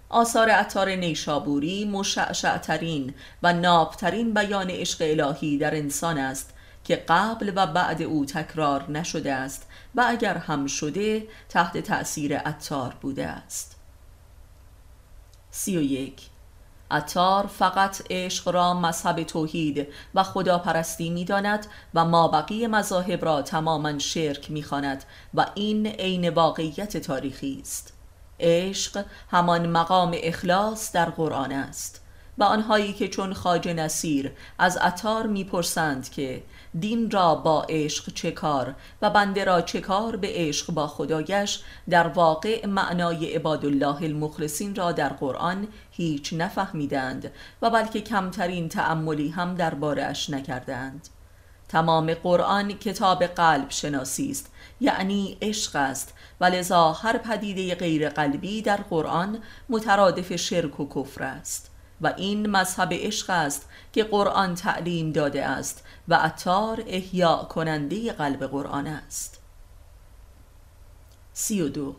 آثار 0.09 0.49
عطار 0.49 0.89
نیشابوری 0.89 1.85
مشعشعترین 1.85 3.13
و 3.43 3.53
نابترین 3.53 4.33
بیان 4.33 4.69
عشق 4.69 4.97
الهی 5.01 5.57
در 5.57 5.75
انسان 5.75 6.17
است 6.17 6.53
که 6.83 6.95
قبل 6.95 7.51
و 7.55 7.67
بعد 7.67 8.01
او 8.01 8.25
تکرار 8.25 8.91
نشده 8.91 9.33
است 9.33 9.67
و 9.95 10.05
اگر 10.07 10.37
هم 10.37 10.67
شده 10.67 11.27
تحت 11.49 11.77
تأثیر 11.77 12.37
عطار 12.37 12.95
بوده 13.01 13.27
است. 13.27 13.74
سی 15.55 15.77
و 15.77 15.81
یک. 15.81 16.29
اتار 16.91 17.47
فقط 17.47 18.01
عشق 18.09 18.47
را 18.47 18.73
مذهب 18.73 19.23
توحید 19.23 19.87
و 20.15 20.23
خداپرستی 20.23 21.09
می 21.09 21.25
داند 21.25 21.67
و 21.93 22.05
ما 22.05 22.27
بقیه 22.27 22.67
مذاهب 22.67 23.25
را 23.25 23.41
تماما 23.41 23.99
شرک 23.99 24.51
می 24.51 24.63
خاند 24.63 25.03
و 25.33 25.45
این 25.55 25.87
عین 25.87 26.29
واقعیت 26.29 26.97
تاریخی 26.97 27.57
است. 27.61 27.93
عشق 28.39 29.05
همان 29.31 29.69
مقام 29.69 30.15
اخلاص 30.23 30.91
در 30.91 31.09
قرآن 31.09 31.51
است. 31.51 32.04
و 32.37 32.43
آنهایی 32.43 32.93
که 32.93 33.07
چون 33.07 33.33
خاج 33.33 33.67
نصیر 33.67 34.31
از 34.59 34.77
اتار 34.77 35.27
می‌پرسند 35.27 36.09
که 36.09 36.43
دین 36.79 37.11
را 37.11 37.35
با 37.35 37.65
عشق 37.69 38.13
چه 38.13 38.31
کار 38.31 38.75
و 39.01 39.09
بنده 39.09 39.43
را 39.43 39.61
چه 39.61 39.81
کار 39.81 40.15
به 40.15 40.27
عشق 40.31 40.71
با 40.73 40.87
خدایش 40.87 41.61
در 41.89 42.07
واقع 42.07 42.65
معنای 42.65 43.35
عباد 43.35 43.65
الله 43.65 44.03
المخلصین 44.03 44.75
را 44.75 44.91
در 44.91 45.09
قرآن 45.09 45.67
هیچ 45.91 46.33
نفهمیدند 46.33 47.31
و 47.61 47.69
بلکه 47.69 48.01
کمترین 48.01 48.69
تأملی 48.69 49.29
هم 49.29 49.55
دربارهاش 49.55 50.29
نکردند. 50.29 51.07
تمام 51.67 52.13
قرآن 52.13 52.73
کتاب 52.73 53.23
قلب 53.23 53.69
شناسی 53.69 54.31
است 54.31 54.51
یعنی 54.79 55.37
عشق 55.41 55.75
است 55.75 56.13
و 56.41 56.45
لذا 56.45 56.91
هر 56.91 57.17
پدیده 57.17 57.75
غیر 57.75 58.09
قلبی 58.09 58.61
در 58.61 58.77
قرآن 58.77 59.39
مترادف 59.69 60.35
شرک 60.35 60.79
و 60.79 60.87
کفر 60.95 61.23
است. 61.23 61.74
و 62.01 62.13
این 62.17 62.49
مذهب 62.49 62.89
عشق 62.93 63.29
است 63.29 63.69
که 63.93 64.03
قرآن 64.03 64.55
تعلیم 64.55 65.11
داده 65.11 65.45
است 65.45 65.83
و 66.07 66.13
اتار 66.13 66.83
احیاء 66.87 67.43
کننده 67.43 68.13
قلب 68.13 68.43
قرآن 68.47 68.87
است. 68.87 69.41
سی 71.33 71.61
و 71.61 71.69
دو. 71.69 71.95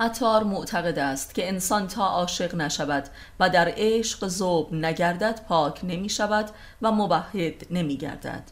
اتار 0.00 0.44
معتقد 0.44 0.98
است 0.98 1.34
که 1.34 1.48
انسان 1.48 1.88
تا 1.88 2.06
عاشق 2.06 2.54
نشود 2.54 3.08
و 3.40 3.50
در 3.50 3.72
عشق 3.76 4.26
زوب 4.26 4.74
نگردد 4.74 5.44
پاک 5.48 5.80
نمی 5.82 6.08
شود 6.08 6.50
و 6.82 6.92
مبهد 6.92 7.66
نمی 7.70 7.96
گردد. 7.96 8.42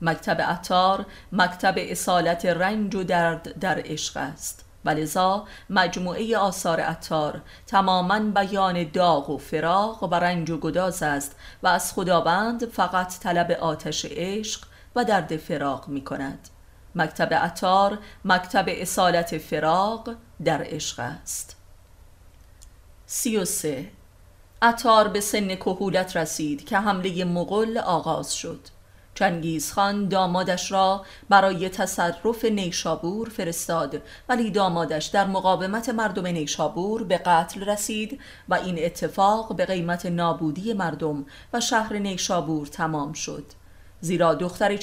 مکتب 0.00 0.50
اتار 0.50 1.06
مکتب 1.32 1.74
اصالت 1.78 2.46
رنج 2.46 2.94
و 2.94 3.04
درد 3.04 3.58
در 3.58 3.82
عشق 3.84 4.16
است. 4.16 4.64
ولذا 4.84 5.44
مجموعه 5.70 6.36
آثار 6.38 6.80
اتار 6.80 7.42
تماما 7.66 8.18
بیان 8.18 8.90
داغ 8.90 9.30
و 9.30 9.38
فراغ 9.38 10.02
و 10.02 10.14
رنج 10.14 10.50
و 10.50 10.58
گداز 10.58 11.02
است 11.02 11.36
و 11.62 11.68
از 11.68 11.92
خداوند 11.92 12.64
فقط 12.64 13.18
طلب 13.18 13.50
آتش 13.50 14.06
عشق 14.10 14.60
و 14.96 15.04
درد 15.04 15.36
فراغ 15.36 15.88
می 15.88 16.04
کند 16.04 16.48
مکتب 16.94 17.44
اتار 17.44 17.98
مکتب 18.24 18.64
اصالت 18.68 19.38
فراغ 19.38 20.14
در 20.44 20.62
عشق 20.66 21.00
است. 21.00 21.56
سی 23.06 23.36
و 23.36 23.44
سه. 23.44 23.90
اتار 24.62 25.08
به 25.08 25.20
سن 25.20 25.54
کهولت 25.54 26.16
رسید 26.16 26.66
که 26.68 26.78
حمله 26.78 27.24
مغل 27.24 27.78
آغاز 27.78 28.34
شد. 28.34 28.60
خان 29.74 30.08
دامادش 30.08 30.72
را 30.72 31.04
برای 31.28 31.68
تصرف 31.68 32.44
نیشابور 32.44 33.28
فرستاد 33.28 34.02
ولی 34.28 34.50
دامادش 34.50 35.06
در 35.06 35.26
مقاومت 35.26 35.88
مردم 35.88 36.26
نیشابور 36.26 37.04
به 37.04 37.18
قتل 37.18 37.64
رسید 37.64 38.20
و 38.48 38.54
این 38.54 38.84
اتفاق 38.84 39.56
به 39.56 39.66
قیمت 39.66 40.06
نابودی 40.06 40.72
مردم 40.72 41.26
و 41.52 41.60
شهر 41.60 41.92
نیشابور 41.98 42.66
تمام 42.66 43.12
شد. 43.12 43.44
زیرا 44.00 44.34
دختر 44.34 44.78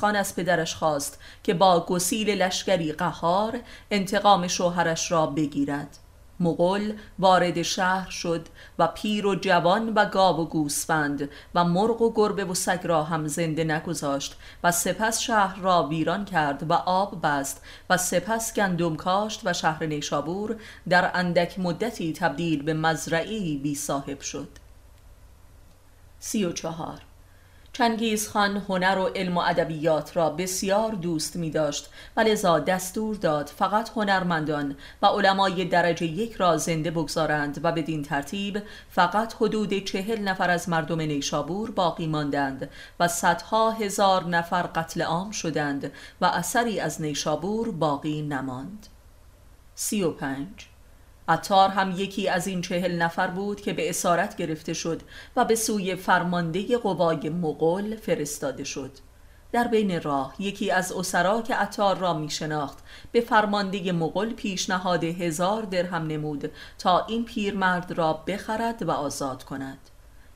خان 0.00 0.16
از 0.16 0.36
پدرش 0.36 0.74
خواست 0.74 1.20
که 1.42 1.54
با 1.54 1.86
گسیل 1.86 2.30
لشکری 2.30 2.92
قهار 2.92 3.60
انتقام 3.90 4.48
شوهرش 4.48 5.12
را 5.12 5.26
بگیرد. 5.26 5.98
مغل 6.40 6.92
وارد 7.18 7.62
شهر 7.62 8.10
شد 8.10 8.46
و 8.78 8.86
پیر 8.86 9.26
و 9.26 9.34
جوان 9.34 9.92
و 9.94 10.04
گاو 10.04 10.40
و 10.40 10.44
گوسفند 10.44 11.30
و 11.54 11.64
مرغ 11.64 12.02
و 12.02 12.12
گربه 12.14 12.44
و 12.44 12.54
سگ 12.54 12.80
را 12.82 13.04
هم 13.04 13.26
زنده 13.26 13.64
نگذاشت 13.64 14.36
و 14.64 14.72
سپس 14.72 15.20
شهر 15.20 15.60
را 15.60 15.82
ویران 15.82 16.24
کرد 16.24 16.70
و 16.70 16.72
آب 16.72 17.26
بست 17.26 17.62
و 17.90 17.96
سپس 17.96 18.54
گندم 18.54 18.96
کاشت 18.96 19.40
و 19.44 19.52
شهر 19.52 19.86
نیشابور 19.86 20.56
در 20.88 21.10
اندک 21.14 21.58
مدتی 21.58 22.12
تبدیل 22.12 22.62
به 22.62 22.74
مزرعی 22.74 23.58
بی 23.58 23.74
صاحب 23.74 24.20
شد. 24.20 24.48
سی 26.18 26.44
و 26.44 26.52
چهار. 26.52 27.00
چنگیز 27.76 28.28
خان 28.28 28.56
هنر 28.68 28.98
و 28.98 29.06
علم 29.06 29.36
و 29.36 29.40
ادبیات 29.40 30.16
را 30.16 30.30
بسیار 30.30 30.92
دوست 30.92 31.36
می 31.36 31.50
داشت 31.50 31.90
و 32.16 32.20
لذا 32.20 32.58
دستور 32.58 33.16
داد 33.16 33.46
فقط 33.46 33.90
هنرمندان 33.96 34.76
و 35.02 35.06
علمای 35.06 35.64
درجه 35.64 36.06
یک 36.06 36.34
را 36.34 36.56
زنده 36.56 36.90
بگذارند 36.90 37.60
و 37.62 37.72
بدین 37.72 38.02
ترتیب 38.02 38.62
فقط 38.90 39.34
حدود 39.40 39.84
چهل 39.84 40.20
نفر 40.20 40.50
از 40.50 40.68
مردم 40.68 41.00
نیشابور 41.00 41.70
باقی 41.70 42.06
ماندند 42.06 42.70
و 43.00 43.08
صدها 43.08 43.70
هزار 43.70 44.24
نفر 44.24 44.62
قتل 44.62 45.02
عام 45.02 45.30
شدند 45.30 45.92
و 46.20 46.24
اثری 46.24 46.80
از 46.80 47.00
نیشابور 47.00 47.70
باقی 47.70 48.22
نماند. 48.22 48.86
سی 49.74 50.02
و 50.02 50.10
پنج 50.10 50.68
عطار 51.28 51.68
هم 51.68 51.90
یکی 51.90 52.28
از 52.28 52.46
این 52.46 52.62
چهل 52.62 53.02
نفر 53.02 53.26
بود 53.26 53.60
که 53.60 53.72
به 53.72 53.90
اسارت 53.90 54.36
گرفته 54.36 54.72
شد 54.72 55.02
و 55.36 55.44
به 55.44 55.54
سوی 55.54 55.96
فرمانده 55.96 56.78
قوای 56.78 57.28
مغول 57.28 57.96
فرستاده 57.96 58.64
شد. 58.64 58.90
در 59.52 59.68
بین 59.68 60.02
راه 60.02 60.34
یکی 60.38 60.70
از 60.70 60.92
اسرا 60.92 61.42
که 61.42 61.54
عطار 61.54 61.98
را 61.98 62.14
می 62.14 62.30
شناخت 62.30 62.78
به 63.12 63.20
فرمانده 63.20 63.92
مغول 63.92 64.34
پیشنهاد 64.34 65.04
هزار 65.04 65.62
درهم 65.62 66.06
نمود 66.06 66.50
تا 66.78 67.06
این 67.06 67.24
پیرمرد 67.24 67.92
را 67.92 68.12
بخرد 68.12 68.82
و 68.82 68.90
آزاد 68.90 69.44
کند. 69.44 69.78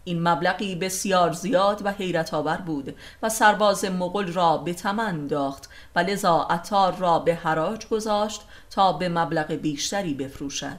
این 0.04 0.28
مبلغی 0.28 0.74
بسیار 0.74 1.32
زیاد 1.32 1.86
و 1.86 1.92
حیرت 1.92 2.34
آور 2.34 2.56
بود 2.56 2.96
و 3.22 3.28
سرباز 3.28 3.84
مغل 3.84 4.32
را 4.32 4.56
به 4.56 4.74
تمن 4.74 5.04
انداخت 5.06 5.70
و 5.96 5.98
لذا 5.98 6.46
عطار 6.50 6.96
را 6.96 7.18
به 7.18 7.34
حراج 7.34 7.86
گذاشت 7.88 8.42
تا 8.70 8.92
به 8.92 9.08
مبلغ 9.08 9.52
بیشتری 9.52 10.14
بفروشد. 10.14 10.78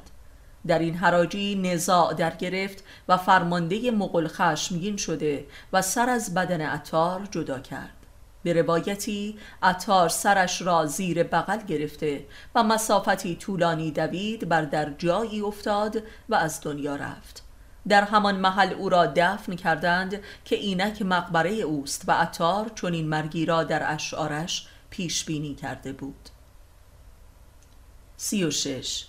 در 0.67 0.79
این 0.79 0.95
حراجی 0.95 1.55
نزاع 1.55 2.13
در 2.13 2.35
گرفت 2.35 2.83
و 3.07 3.17
فرمانده 3.17 3.91
مغل 3.91 4.27
خشمگین 4.27 4.97
شده 4.97 5.45
و 5.73 5.81
سر 5.81 6.09
از 6.09 6.33
بدن 6.33 6.61
عطار 6.61 7.27
جدا 7.31 7.59
کرد. 7.59 7.97
به 8.43 8.53
روایتی 8.53 9.37
عطار 9.63 10.09
سرش 10.09 10.61
را 10.61 10.85
زیر 10.85 11.23
بغل 11.23 11.57
گرفته 11.57 12.25
و 12.55 12.63
مسافتی 12.63 13.35
طولانی 13.35 13.91
دوید 13.91 14.49
بر 14.49 14.61
در 14.61 14.89
جایی 14.97 15.41
افتاد 15.41 16.03
و 16.29 16.35
از 16.35 16.61
دنیا 16.61 16.95
رفت. 16.95 17.50
در 17.87 18.03
همان 18.03 18.35
محل 18.35 18.73
او 18.73 18.89
را 18.89 19.05
دفن 19.05 19.55
کردند 19.55 20.21
که 20.45 20.55
اینک 20.55 21.01
مقبره 21.01 21.51
اوست 21.51 22.03
و 22.07 22.11
عطار 22.11 22.71
چون 22.75 22.93
این 22.93 23.07
مرگی 23.07 23.45
را 23.45 23.63
در 23.63 23.93
اشعارش 23.93 24.67
پیش 24.89 25.25
بینی 25.25 25.55
کرده 25.55 25.93
بود. 25.93 26.29
سی 28.17 28.43
و 28.43 28.51
شش. 28.51 29.05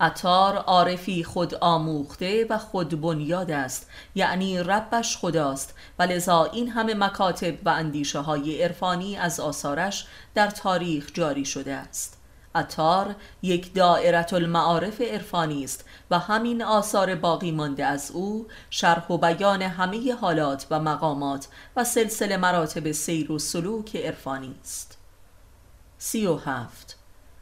عطار 0.00 0.56
عارفی 0.56 1.24
خود 1.24 1.54
آموخته 1.54 2.46
و 2.50 2.58
خود 2.58 3.00
بنیاد 3.00 3.50
است 3.50 3.90
یعنی 4.14 4.58
ربش 4.58 5.16
خداست 5.16 5.74
و 5.98 6.02
لذا 6.02 6.44
این 6.44 6.68
همه 6.68 6.94
مکاتب 6.94 7.54
و 7.64 7.68
اندیشه 7.68 8.18
های 8.18 8.62
عرفانی 8.62 9.16
از 9.16 9.40
آثارش 9.40 10.06
در 10.34 10.50
تاریخ 10.50 11.10
جاری 11.14 11.44
شده 11.44 11.74
است. 11.74 12.18
عطار 12.56 13.14
یک 13.42 13.74
دائرت 13.74 14.32
المعارف 14.32 15.00
عرفانی 15.00 15.64
است 15.64 15.84
و 16.10 16.18
همین 16.18 16.62
آثار 16.62 17.14
باقی 17.14 17.50
مانده 17.50 17.84
از 17.84 18.10
او 18.10 18.46
شرح 18.70 19.06
و 19.08 19.18
بیان 19.18 19.62
همه 19.62 20.14
حالات 20.14 20.66
و 20.70 20.80
مقامات 20.80 21.48
و 21.76 21.84
سلسله 21.84 22.36
مراتب 22.36 22.92
سیر 22.92 23.32
و 23.32 23.38
سلوک 23.38 23.96
عرفانی 23.96 24.54
است. 24.60 24.98
سی 25.98 26.26
و 26.26 26.36
هفت. 26.36 26.98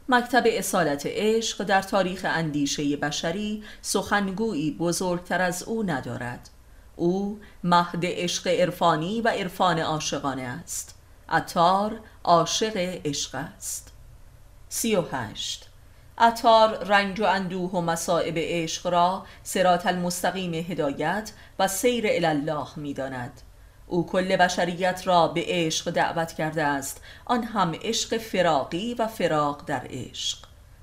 مکتب 0.09 0.43
اصالت 0.45 1.03
عشق 1.05 1.63
در 1.63 1.81
تاریخ 1.81 2.25
اندیشه 2.29 2.97
بشری 2.97 3.63
سخنگویی 3.81 4.71
بزرگتر 4.71 5.41
از 5.41 5.63
او 5.63 5.83
ندارد. 5.83 6.49
او 6.95 7.39
مهد 7.63 7.99
عشق 8.03 8.47
عرفانی 8.47 9.21
و 9.21 9.27
عرفان 9.27 9.79
عاشقانه 9.79 10.41
است. 10.41 10.95
عطار 11.29 11.99
عاشق 12.23 12.77
عشق 13.05 13.35
است. 13.35 13.94
سی 14.69 14.95
و 14.95 15.01
هشت. 15.11 15.69
عطار 16.17 16.83
رنج 16.83 17.19
و 17.19 17.23
اندوه 17.23 17.71
و 17.71 17.81
مصائب 17.81 18.33
عشق 18.37 18.87
را 18.87 19.25
سرات 19.43 19.85
المستقیم 19.85 20.53
هدایت 20.53 21.31
و 21.59 21.67
سیر 21.67 22.05
الله 22.07 22.67
می 22.75 22.93
داند. 22.93 23.41
او 23.87 24.05
کل 24.05 24.35
بشریت 24.35 25.01
را 25.05 25.27
به 25.27 25.43
عشق 25.47 25.91
دعوت 25.91 26.33
کرده 26.33 26.63
است. 26.63 27.01
آن 27.25 27.43
هم 27.43 27.75
عشق 27.83 28.17
فراقی 28.17 28.93
و 28.93 29.07
فراق 29.07 29.63
در 29.65 29.87
عشق. 29.89 30.37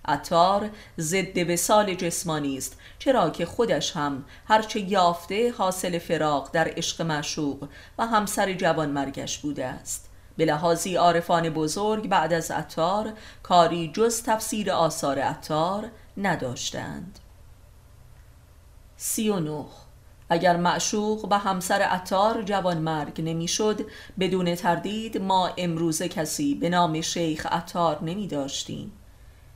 عطار 0.04 0.70
ضد 0.98 1.50
وسال 1.50 1.94
جسمانی 1.94 2.58
است 2.58 2.78
چرا 2.98 3.30
که 3.30 3.46
خودش 3.46 3.96
هم 3.96 4.24
هرچه 4.48 4.80
یافته 4.80 5.52
حاصل 5.52 5.98
فراق 5.98 6.50
در 6.52 6.72
عشق 6.76 7.02
معشوق 7.02 7.68
و 7.98 8.06
همسر 8.06 8.52
جوان 8.52 8.90
مرگش 8.90 9.38
بوده 9.38 9.66
است. 9.66 10.11
به 10.36 10.44
لحاظی 10.44 10.96
عارفان 10.96 11.50
بزرگ 11.50 12.08
بعد 12.08 12.32
از 12.32 12.50
عطار 12.50 13.12
کاری 13.42 13.92
جز 13.94 14.22
تفسیر 14.22 14.70
آثار 14.70 15.18
عطار 15.18 15.88
نداشتند. 16.16 17.18
سی 18.96 19.28
و 19.28 19.40
نوخ 19.40 19.82
اگر 20.28 20.56
معشوق 20.56 21.26
و 21.30 21.38
همسر 21.38 21.82
عطار 21.82 22.42
جوان 22.42 22.78
مرگ 22.78 23.22
نمی‌شد 23.22 23.80
بدون 24.20 24.54
تردید 24.54 25.18
ما 25.18 25.50
امروزه 25.56 26.08
کسی 26.08 26.54
به 26.54 26.68
نام 26.68 27.00
شیخ 27.00 27.46
عطار 27.46 28.04
نمی 28.04 28.26
داشتیم 28.26 28.92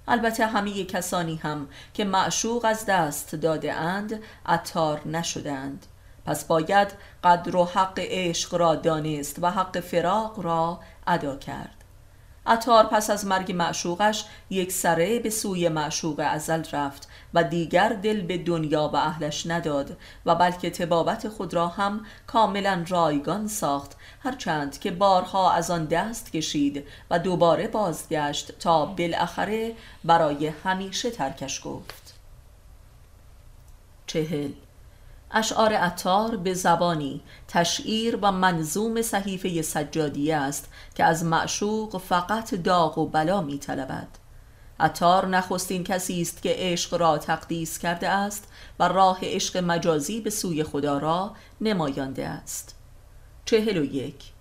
البته 0.09 0.47
همه 0.47 0.85
کسانی 0.85 1.37
هم 1.37 1.69
که 1.95 2.05
معشوق 2.05 2.65
از 2.65 2.87
دست 2.87 3.35
داده 3.35 3.73
اند 3.73 4.23
عطار 4.47 5.09
نشدند. 5.09 5.87
پس 6.27 6.45
باید 6.45 6.93
قدر 7.25 7.57
و 7.57 7.65
حق 7.65 7.99
عشق 7.99 8.55
را 8.55 8.75
دانست 8.75 9.37
و 9.43 9.51
حق 9.51 9.81
فراق 9.81 10.41
را 10.41 10.81
ادا 11.07 11.37
کرد. 11.37 11.77
عطار 12.47 12.85
پس 12.87 13.11
از 13.11 13.27
مرگ 13.27 13.53
معشوقش 13.53 14.25
یک 14.51 14.73
سره 14.73 15.19
به 15.19 15.31
سوی 15.31 15.69
معشوق 15.69 16.23
ازل 16.25 16.63
رفت 16.73 17.09
و 17.35 17.45
دیگر 17.45 17.89
دل 17.89 18.21
به 18.21 18.39
دنیا 18.39 18.91
و 18.93 18.97
اهلش 18.97 19.47
نداد 19.47 19.97
و 20.27 20.35
بلکه 20.35 20.71
تبابت 20.71 21.29
خود 21.29 21.55
را 21.55 21.69
هم 21.69 22.07
کاملا 22.27 22.85
رایگان 22.89 23.49
ساخت. 23.49 23.97
هرچند 24.23 24.79
که 24.79 24.91
بارها 24.91 25.53
از 25.53 25.71
آن 25.71 25.85
دست 25.85 26.33
کشید 26.33 26.85
و 27.11 27.19
دوباره 27.19 27.69
بازگشت 27.69 28.59
تا 28.59 28.87
بالاخره 28.87 29.75
برای 30.05 30.47
همیشه 30.47 31.11
ترکش 31.11 31.61
گفت. 31.65 32.15
چهل 34.07 34.53
اشعار 35.31 35.73
عطار 35.73 36.37
به 36.37 36.55
زبانی 36.55 37.21
تشعیر 37.49 38.19
و 38.23 38.33
منظوم 38.33 39.03
صحیفه 39.03 39.63
سجادیه 39.63 40.37
است 40.37 40.69
که 40.95 41.05
از 41.05 41.25
معشوق 41.25 42.01
فقط 42.09 42.55
داغ 42.55 42.99
و 42.99 43.07
بلا 43.07 43.41
می 43.41 43.59
طلبد. 43.59 44.09
عطار 44.81 45.27
نخستین 45.27 45.85
کسی 45.85 46.23
است 46.23 46.43
که 46.43 46.55
عشق 46.59 46.95
را 46.95 47.19
تقدیس 47.19 47.79
کرده 47.79 48.09
است 48.09 48.49
و 48.79 48.89
راه 48.89 49.19
عشق 49.23 49.57
مجازی 49.57 50.21
به 50.21 50.31
سوی 50.31 50.65
خدا 50.65 50.99
را 50.99 51.35
نمایانده 51.61 52.29
است 52.29 52.75
چهل 53.45 53.77
و 53.77 53.85
یک 53.85 54.33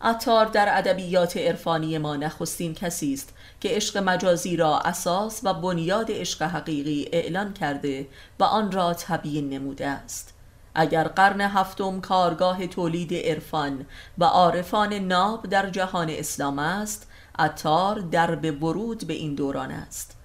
عطار 0.00 0.46
در 0.46 0.78
ادبیات 0.78 1.36
عرفانی 1.36 1.98
ما 1.98 2.16
نخستین 2.16 2.74
کسی 2.74 3.14
است 3.14 3.34
که 3.60 3.68
عشق 3.68 3.98
مجازی 3.98 4.56
را 4.56 4.78
اساس 4.78 5.40
و 5.44 5.54
بنیاد 5.54 6.06
عشق 6.10 6.42
حقیقی 6.42 7.08
اعلان 7.12 7.52
کرده 7.52 8.08
و 8.40 8.44
آن 8.44 8.72
را 8.72 8.94
تبیین 8.94 9.50
نموده 9.50 9.86
است. 9.86 10.34
اگر 10.74 11.08
قرن 11.08 11.40
هفتم 11.40 12.00
کارگاه 12.00 12.66
تولید 12.66 13.14
عرفان 13.14 13.86
و 14.18 14.24
عارفان 14.24 14.94
ناب 14.94 15.46
در 15.46 15.70
جهان 15.70 16.10
اسلام 16.10 16.58
است 16.58 17.10
عطار 17.38 17.98
در 17.98 18.34
به 18.34 18.52
ورود 18.52 19.06
به 19.06 19.14
این 19.14 19.34
دوران 19.34 19.70
است. 19.70 20.16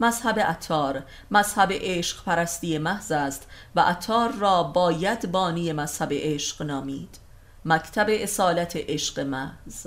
مذهب 0.00 0.40
عطار 0.40 1.02
مذهب 1.30 1.68
عشق 1.72 2.24
پرستی 2.24 2.78
محض 2.78 3.12
است 3.12 3.46
و 3.74 3.80
عطار 3.80 4.32
را 4.32 4.62
باید 4.62 5.32
بانی 5.32 5.72
مذهب 5.72 6.08
عشق 6.12 6.62
نامید. 6.62 7.18
مکتب 7.64 8.06
اصالت 8.08 8.76
عشق 8.76 9.20
محض. 9.20 9.86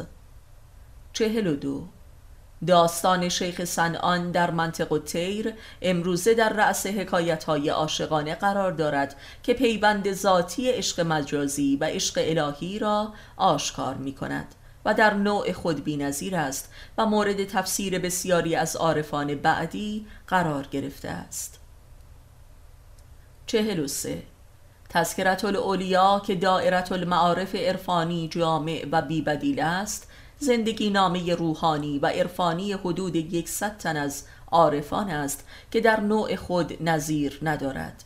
چهل 1.13 1.47
و 1.47 1.55
دو 1.55 1.87
داستان 2.67 3.29
شیخ 3.29 3.63
سنان 3.63 4.31
در 4.31 4.51
منطق 4.51 5.01
تیر 5.05 5.53
امروزه 5.81 6.33
در 6.33 6.49
رأس 6.49 6.85
حکایت 6.85 7.43
های 7.43 7.69
عاشقانه 7.69 8.35
قرار 8.35 8.71
دارد 8.71 9.15
که 9.43 9.53
پیوند 9.53 10.13
ذاتی 10.13 10.69
عشق 10.69 10.99
مجازی 10.99 11.77
و 11.81 11.85
عشق 11.85 12.21
الهی 12.23 12.79
را 12.79 13.13
آشکار 13.37 13.95
می 13.95 14.13
کند 14.13 14.55
و 14.85 14.93
در 14.93 15.13
نوع 15.13 15.51
خود 15.51 15.83
بینظیر 15.83 16.35
است 16.35 16.71
و 16.97 17.05
مورد 17.05 17.43
تفسیر 17.43 17.99
بسیاری 17.99 18.55
از 18.55 18.75
عارفان 18.75 19.35
بعدی 19.35 20.07
قرار 20.27 20.67
گرفته 20.71 21.09
است. 21.09 21.59
چهل 23.45 23.79
و 23.79 23.87
سه. 23.87 24.23
تذکرت 24.89 25.45
الاولیا 25.45 26.21
که 26.25 26.35
دائرت 26.35 26.91
المعارف 26.91 27.55
عرفانی 27.55 28.27
جامع 28.27 28.85
و 28.91 29.01
بیبدیل 29.01 29.59
است 29.59 30.09
زندگی 30.39 30.89
نامه 30.89 31.35
روحانی 31.35 31.99
و 31.99 32.07
عرفانی 32.07 32.73
حدود 32.73 33.15
یکصد 33.15 33.77
تن 33.77 33.97
از 33.97 34.23
عارفان 34.51 35.09
است 35.09 35.45
که 35.71 35.81
در 35.81 35.99
نوع 35.99 36.35
خود 36.35 36.89
نظیر 36.89 37.39
ندارد. 37.41 38.03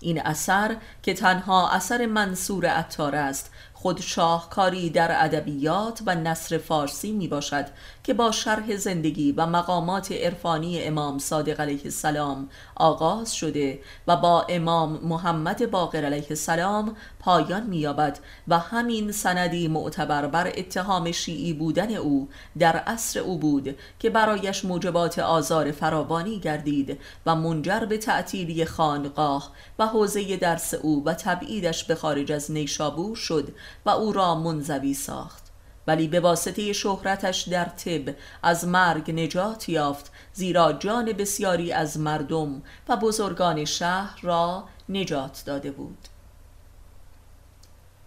این 0.00 0.20
اثر 0.22 0.76
که 1.02 1.14
تنها 1.14 1.70
اثر 1.70 2.06
منصور 2.06 2.66
عطار 2.66 3.14
است 3.14 3.50
خود 3.74 4.00
شاهکاری 4.00 4.90
در 4.90 5.24
ادبیات 5.24 6.02
و 6.06 6.14
نصر 6.14 6.58
فارسی 6.58 7.12
می 7.12 7.28
باشد 7.28 7.66
که 8.08 8.14
با 8.14 8.30
شرح 8.30 8.76
زندگی 8.76 9.32
و 9.32 9.46
مقامات 9.46 10.12
عرفانی 10.12 10.82
امام 10.82 11.18
صادق 11.18 11.60
علیه 11.60 11.80
السلام 11.84 12.48
آغاز 12.76 13.34
شده 13.34 13.80
و 14.06 14.16
با 14.16 14.46
امام 14.48 15.00
محمد 15.02 15.70
باقر 15.70 16.04
علیه 16.04 16.26
السلام 16.30 16.96
پایان 17.20 17.66
می‌یابد 17.66 18.18
و 18.48 18.58
همین 18.58 19.12
سندی 19.12 19.68
معتبر 19.68 20.26
بر 20.26 20.52
اتهام 20.56 21.12
شیعی 21.12 21.52
بودن 21.52 21.94
او 21.94 22.28
در 22.58 22.76
عصر 22.76 23.20
او 23.20 23.38
بود 23.38 23.76
که 23.98 24.10
برایش 24.10 24.64
موجبات 24.64 25.18
آزار 25.18 25.70
فراوانی 25.70 26.38
گردید 26.38 26.98
و 27.26 27.34
منجر 27.34 27.80
به 27.80 27.98
تعطیلی 27.98 28.64
خانقاه 28.64 29.52
و 29.78 29.86
حوزه 29.86 30.36
درس 30.36 30.74
او 30.74 31.02
و 31.04 31.14
تبعیدش 31.14 31.84
به 31.84 31.94
خارج 31.94 32.32
از 32.32 32.50
نیشابور 32.50 33.16
شد 33.16 33.48
و 33.86 33.90
او 33.90 34.12
را 34.12 34.34
منزوی 34.34 34.94
ساخت. 34.94 35.47
ولی 35.88 36.08
به 36.08 36.20
واسطه 36.20 36.72
شهرتش 36.72 37.48
در 37.48 37.64
طب 37.64 38.14
از 38.42 38.64
مرگ 38.64 39.10
نجات 39.10 39.68
یافت 39.68 40.12
زیرا 40.32 40.72
جان 40.72 41.12
بسیاری 41.12 41.72
از 41.72 41.98
مردم 41.98 42.62
و 42.88 42.96
بزرگان 42.96 43.64
شهر 43.64 44.18
را 44.22 44.64
نجات 44.88 45.42
داده 45.46 45.70
بود. 45.70 45.98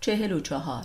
چهل 0.02 0.32
و 0.32 0.40
چهار 0.40 0.84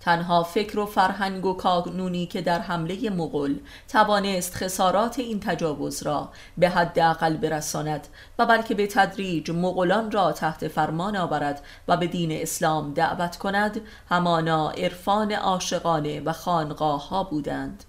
تنها 0.00 0.42
فکر 0.42 0.78
و 0.78 0.86
فرهنگ 0.86 1.46
و 1.46 1.54
کانونی 1.54 2.26
که 2.26 2.42
در 2.42 2.58
حمله 2.58 3.10
مغل 3.10 3.54
توانست 3.88 4.54
خسارات 4.54 5.18
این 5.18 5.40
تجاوز 5.40 6.02
را 6.02 6.28
به 6.58 6.68
حد 6.68 6.98
اقل 6.98 7.36
برساند 7.36 8.08
و 8.38 8.46
بلکه 8.46 8.74
به 8.74 8.86
تدریج 8.86 9.50
مغلان 9.50 10.10
را 10.10 10.32
تحت 10.32 10.68
فرمان 10.68 11.16
آورد 11.16 11.62
و 11.88 11.96
به 11.96 12.06
دین 12.06 12.32
اسلام 12.32 12.94
دعوت 12.94 13.36
کند 13.36 13.80
همانا 14.08 14.70
عرفان 14.70 15.32
عاشقانه 15.32 16.20
و 16.20 16.32
خانقاه 16.32 17.08
ها 17.08 17.24
بودند. 17.24 17.84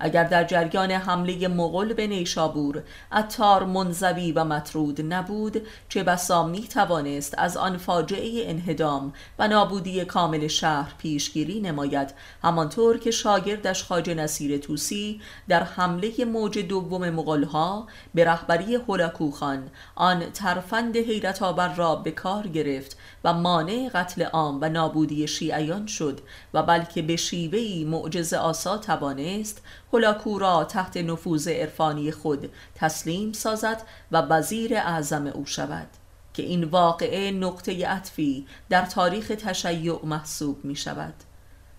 اگر 0.00 0.24
در 0.24 0.44
جریان 0.44 0.90
حمله 0.90 1.48
مغول 1.48 1.92
به 1.92 2.06
نیشابور 2.06 2.82
اتار 3.12 3.64
منزوی 3.64 4.32
و 4.32 4.44
مطرود 4.44 5.12
نبود 5.12 5.62
چه 5.88 6.02
بسا 6.02 6.46
می 6.46 6.62
توانست 6.62 7.34
از 7.38 7.56
آن 7.56 7.76
فاجعه 7.76 8.50
انهدام 8.50 9.12
و 9.38 9.48
نابودی 9.48 10.04
کامل 10.04 10.46
شهر 10.46 10.92
پیشگیری 10.98 11.60
نماید. 11.60 12.14
همانطور 12.42 12.98
که 12.98 13.10
شاگردش 13.10 13.84
خاج 13.84 14.10
نصیر 14.10 14.58
توسی 14.58 15.20
در 15.48 15.62
حمله 15.62 16.24
موج 16.24 16.58
دوم 16.58 17.10
مغلها 17.10 17.86
به 18.14 18.24
رهبری 18.24 18.74
هولاکوخان 18.74 19.70
آن 19.94 20.20
ترفند 20.34 20.96
حیرت 20.96 21.42
آور 21.42 21.74
را 21.74 21.96
به 21.96 22.10
کار 22.10 22.46
گرفت 22.46 22.96
و 23.24 23.32
مانع 23.32 23.90
قتل 23.94 24.22
عام 24.22 24.58
و 24.60 24.68
نابودی 24.68 25.28
شیعیان 25.28 25.86
شد 25.86 26.20
و 26.54 26.62
بلکه 26.62 27.02
به 27.02 27.16
شیوهی 27.16 27.84
معجز 27.84 28.34
آسا 28.34 28.78
توانست 28.78 29.62
هلاکو 29.92 30.38
را 30.38 30.64
تحت 30.64 30.96
نفوذ 30.96 31.48
عرفانی 31.48 32.12
خود 32.12 32.50
تسلیم 32.74 33.32
سازد 33.32 33.82
و 34.12 34.20
وزیر 34.20 34.74
اعظم 34.74 35.26
او 35.26 35.46
شود 35.46 35.88
که 36.34 36.42
این 36.42 36.64
واقعه 36.64 37.30
نقطه 37.30 37.86
عطفی 37.86 38.46
در 38.68 38.86
تاریخ 38.86 39.28
تشیع 39.28 40.06
محسوب 40.06 40.64
می 40.64 40.76
شود. 40.76 41.14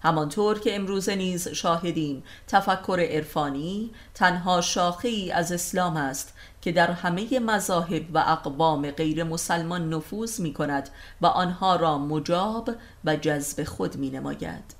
همانطور 0.04 0.60
که 0.60 0.76
امروز 0.76 1.10
نیز 1.10 1.48
شاهدیم 1.48 2.24
تفکر 2.48 3.08
عرفانی 3.12 3.92
تنها 4.14 4.62
شاخه 4.62 5.32
از 5.34 5.52
اسلام 5.52 5.98
است 5.98 6.34
که 6.62 6.72
در 6.72 6.92
همه 6.92 7.40
مذاهب 7.40 8.06
و 8.14 8.18
اقوام 8.18 8.92
غیر 8.92 9.24
مسلمان 9.24 9.94
نفوذ 9.94 10.40
می 10.40 10.54
کند 10.54 10.90
و 11.22 11.26
آنها 11.26 11.76
را 11.76 11.98
مجاب 11.98 12.70
و 13.06 13.16
جذب 13.16 13.64
خود 13.64 13.96
می 13.96 14.10
نماید. 14.10 14.76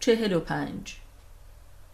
چهل 0.00 0.32
و 0.32 0.40
پنج 0.40 0.96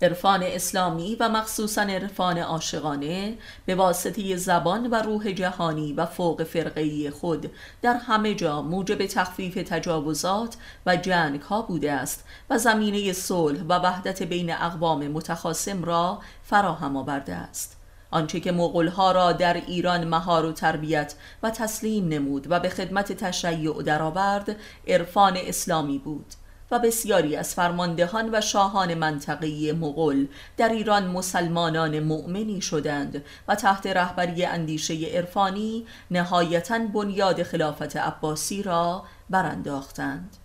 عرفان 0.02 0.42
اسلامی 0.42 1.16
و 1.20 1.28
مخصوصا 1.28 1.82
عرفان 1.82 2.38
عاشقانه 2.38 3.38
به 3.66 3.74
واسطه 3.74 4.36
زبان 4.36 4.86
و 4.86 4.94
روح 4.94 5.32
جهانی 5.32 5.92
و 5.92 6.06
فوق 6.06 6.42
فرقی 6.42 7.10
خود 7.10 7.50
در 7.82 7.94
همه 7.94 8.34
جا 8.34 8.62
موجب 8.62 9.06
تخفیف 9.06 9.54
تجاوزات 9.54 10.56
و 10.86 10.96
جنگ 10.96 11.40
ها 11.40 11.62
بوده 11.62 11.92
است 11.92 12.24
و 12.50 12.58
زمینه 12.58 13.12
صلح 13.12 13.62
و 13.68 13.78
وحدت 13.78 14.22
بین 14.22 14.52
اقوام 14.52 15.08
متخاصم 15.08 15.84
را 15.84 16.20
فراهم 16.42 16.96
آورده 16.96 17.34
است. 17.34 17.76
آنچه 18.10 18.40
که 18.40 18.52
ها 18.96 19.12
را 19.12 19.32
در 19.32 19.54
ایران 19.54 20.04
مهار 20.04 20.46
و 20.46 20.52
تربیت 20.52 21.14
و 21.42 21.50
تسلیم 21.50 22.08
نمود 22.08 22.46
و 22.50 22.60
به 22.60 22.68
خدمت 22.68 23.12
تشیع 23.12 23.82
درآورد 23.82 24.56
عرفان 24.88 25.36
اسلامی 25.36 25.98
بود. 25.98 26.26
و 26.72 26.78
بسیاری 26.78 27.36
از 27.36 27.54
فرماندهان 27.54 28.34
و 28.34 28.40
شاهان 28.40 28.94
منطقی 28.94 29.72
مغول 29.72 30.26
در 30.56 30.68
ایران 30.68 31.06
مسلمانان 31.06 32.00
مؤمنی 32.00 32.60
شدند 32.60 33.24
و 33.48 33.54
تحت 33.54 33.86
رهبری 33.86 34.44
اندیشه 34.44 34.94
عرفانی 35.06 35.86
نهایتا 36.10 36.78
بنیاد 36.78 37.42
خلافت 37.42 37.96
عباسی 37.96 38.62
را 38.62 39.04
برانداختند 39.30 40.36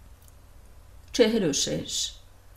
چهل 1.11 1.49
و 1.49 1.53
شش 1.53 2.11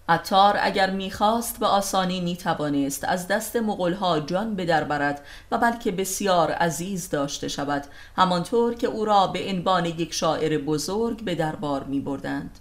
عطار 0.09 0.57
اگر 0.61 0.91
می‌خواست 0.91 1.61
به 1.61 1.67
آسانی 1.67 2.21
می‌توانست 2.21 3.05
از 3.05 3.29
دست 3.29 3.57
مغلها 3.57 4.21
جان 4.21 4.55
به 4.55 4.85
برد 4.85 5.25
و 5.51 5.59
بلکه 5.59 5.93
بسیار 5.93 6.51
عزیز 6.51 7.11
داشته 7.11 7.49
شود 7.49 7.85
همانطور 8.17 8.75
که 8.75 8.87
او 8.87 9.05
را 9.05 9.27
به 9.27 9.49
عنوان 9.49 9.85
یک 9.85 10.15
شاعر 10.15 10.59
بزرگ 10.59 11.25
به 11.25 11.35
دربار 11.35 11.85
می 11.85 12.01
بردند. 12.01 12.59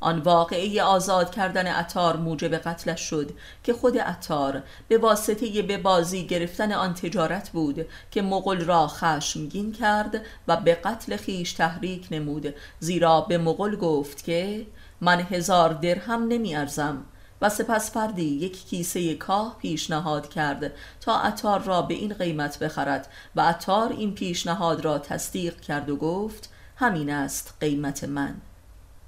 آن 0.00 0.18
واقعه 0.18 0.82
آزاد 0.82 1.30
کردن 1.30 1.74
اتار 1.74 2.16
موجب 2.16 2.54
قتلش 2.54 3.00
شد 3.00 3.30
که 3.64 3.72
خود 3.72 3.98
اتار 3.98 4.62
به 4.88 4.98
واسطه 4.98 5.62
به 5.62 5.78
بازی 5.78 6.26
گرفتن 6.26 6.72
آن 6.72 6.94
تجارت 6.94 7.50
بود 7.50 7.86
که 8.10 8.22
مغل 8.22 8.64
را 8.64 8.86
خشمگین 8.86 9.72
کرد 9.72 10.22
و 10.48 10.56
به 10.56 10.74
قتل 10.74 11.16
خیش 11.16 11.52
تحریک 11.52 12.08
نمود 12.10 12.54
زیرا 12.78 13.20
به 13.20 13.38
مغل 13.38 13.76
گفت 13.76 14.24
که 14.24 14.66
من 15.00 15.20
هزار 15.20 15.72
درهم 15.72 16.28
نمی 16.28 16.56
ارزم 16.56 17.04
و 17.42 17.48
سپس 17.48 17.92
فردی 17.92 18.22
یک 18.22 18.66
کیسه 18.68 19.14
کاه 19.14 19.56
پیشنهاد 19.58 20.28
کرد 20.28 20.72
تا 21.00 21.20
اتار 21.20 21.60
را 21.62 21.82
به 21.82 21.94
این 21.94 22.14
قیمت 22.14 22.58
بخرد 22.58 23.08
و 23.36 23.40
اتار 23.40 23.92
این 23.92 24.14
پیشنهاد 24.14 24.84
را 24.84 24.98
تصدیق 24.98 25.60
کرد 25.60 25.90
و 25.90 25.96
گفت 25.96 26.50
همین 26.76 27.10
است 27.10 27.54
قیمت 27.60 28.04
من. 28.04 28.40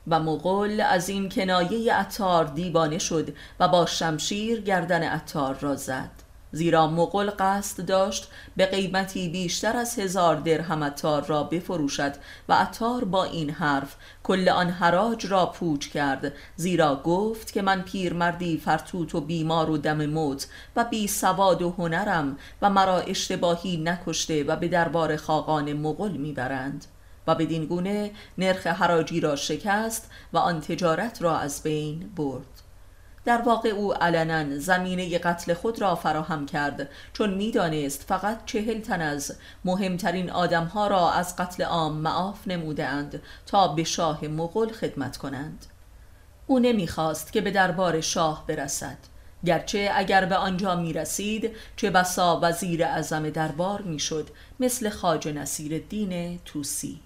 و 0.06 0.20
مغل 0.20 0.80
از 0.80 1.08
این 1.08 1.28
کنایه 1.28 1.94
اتار 1.94 2.44
دیوانه 2.44 2.98
شد 2.98 3.34
و 3.60 3.68
با 3.68 3.86
شمشیر 3.86 4.60
گردن 4.60 5.12
اتار 5.12 5.58
را 5.60 5.74
زد. 5.74 6.10
زیرا 6.54 6.86
مغل 6.86 7.30
قصد 7.38 7.84
داشت 7.86 8.28
به 8.56 8.66
قیمتی 8.66 9.28
بیشتر 9.28 9.76
از 9.76 9.98
هزار 9.98 10.36
درهم 10.36 10.82
اتار 10.82 11.24
را 11.24 11.42
بفروشد 11.42 12.14
و 12.48 12.52
اتار 12.52 13.04
با 13.04 13.24
این 13.24 13.50
حرف 13.50 13.96
کل 14.22 14.48
آن 14.48 14.70
حراج 14.70 15.26
را 15.26 15.46
پوچ 15.46 15.88
کرد. 15.88 16.32
زیرا 16.56 17.00
گفت 17.04 17.52
که 17.52 17.62
من 17.62 17.82
پیرمردی 17.82 18.56
فرتوت 18.56 19.14
و 19.14 19.20
بیمار 19.20 19.70
و 19.70 19.78
دم 19.78 20.06
موت 20.06 20.46
و 20.76 20.84
بی 20.84 21.08
سواد 21.08 21.62
و 21.62 21.70
هنرم 21.70 22.38
و 22.62 22.70
مرا 22.70 22.98
اشتباهی 22.98 23.76
نکشته 23.76 24.44
و 24.44 24.56
به 24.56 24.68
دربار 24.68 25.16
خاقان 25.16 25.72
مغل 25.72 26.12
می‌برند. 26.12 26.84
و 27.26 27.34
بدین 27.34 27.64
گونه 27.64 28.10
نرخ 28.38 28.66
حراجی 28.66 29.20
را 29.20 29.36
شکست 29.36 30.10
و 30.32 30.38
آن 30.38 30.60
تجارت 30.60 31.22
را 31.22 31.38
از 31.38 31.62
بین 31.62 32.12
برد. 32.16 32.62
در 33.24 33.42
واقع 33.42 33.68
او 33.68 33.94
علنا 33.94 34.58
زمینه 34.58 35.18
قتل 35.18 35.54
خود 35.54 35.80
را 35.80 35.94
فراهم 35.94 36.46
کرد 36.46 36.88
چون 37.12 37.34
می‌دانست 37.34 38.04
فقط 38.08 38.44
چهل 38.46 38.80
تن 38.80 39.00
از 39.00 39.36
مهمترین 39.64 40.30
آدمها 40.30 40.86
را 40.86 41.10
از 41.10 41.36
قتل 41.36 41.64
عام 41.64 41.96
معاف 41.96 42.48
نمودند 42.48 43.22
تا 43.46 43.68
به 43.68 43.84
شاه 43.84 44.24
مغل 44.24 44.72
خدمت 44.72 45.16
کنند. 45.16 45.66
او 46.46 46.58
نمی‌خواست 46.58 47.32
که 47.32 47.40
به 47.40 47.50
دربار 47.50 48.00
شاه 48.00 48.44
برسد 48.46 48.98
گرچه 49.44 49.90
اگر 49.94 50.24
به 50.24 50.36
آنجا 50.36 50.76
می 50.76 50.92
رسید 50.92 51.50
چه 51.76 51.90
بسا 51.90 52.40
وزیر 52.42 52.84
اعظم 52.84 53.30
دربار 53.30 53.82
می‌شد 53.82 54.28
مثل 54.60 54.90
خاج 54.90 55.28
نصیر 55.28 55.74
الدین 55.74 56.40
توسی 56.44 57.00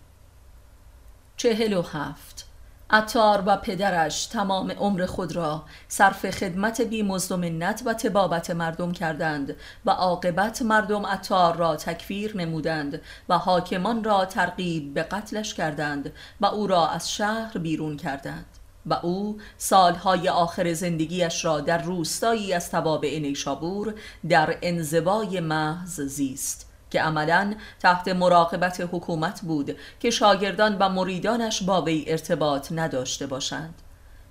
چهل 1.36 1.72
و 1.72 1.82
هفت. 1.82 2.46
اتار 2.92 3.42
و 3.46 3.56
پدرش 3.56 4.26
تمام 4.26 4.70
عمر 4.70 5.06
خود 5.06 5.36
را 5.36 5.64
صرف 5.88 6.30
خدمت 6.30 6.80
بی 6.80 7.02
منت 7.02 7.82
و 7.86 7.94
تبابت 7.94 8.50
مردم 8.50 8.92
کردند 8.92 9.56
و 9.86 9.90
عاقبت 9.90 10.62
مردم 10.62 11.04
اتار 11.04 11.56
را 11.56 11.76
تکفیر 11.76 12.36
نمودند 12.36 13.00
و 13.28 13.38
حاکمان 13.38 14.04
را 14.04 14.24
ترغیب 14.24 14.94
به 14.94 15.02
قتلش 15.02 15.54
کردند 15.54 16.12
و 16.40 16.46
او 16.46 16.66
را 16.66 16.88
از 16.88 17.12
شهر 17.12 17.58
بیرون 17.58 17.96
کردند 17.96 18.46
و 18.86 18.94
او 18.94 19.38
سالهای 19.58 20.28
آخر 20.28 20.72
زندگیش 20.72 21.44
را 21.44 21.60
در 21.60 21.82
روستایی 21.82 22.52
از 22.52 22.70
توابع 22.70 23.18
نیشابور 23.18 23.94
در 24.28 24.58
انزوای 24.62 25.40
محض 25.40 26.00
زیست. 26.00 26.65
که 26.90 27.00
عملا 27.00 27.54
تحت 27.80 28.08
مراقبت 28.08 28.88
حکومت 28.92 29.40
بود 29.40 29.76
که 30.00 30.10
شاگردان 30.10 30.76
و 30.78 30.88
مریدانش 30.88 31.62
با 31.62 31.82
وی 31.82 32.04
ارتباط 32.06 32.72
نداشته 32.72 33.26
باشند. 33.26 33.82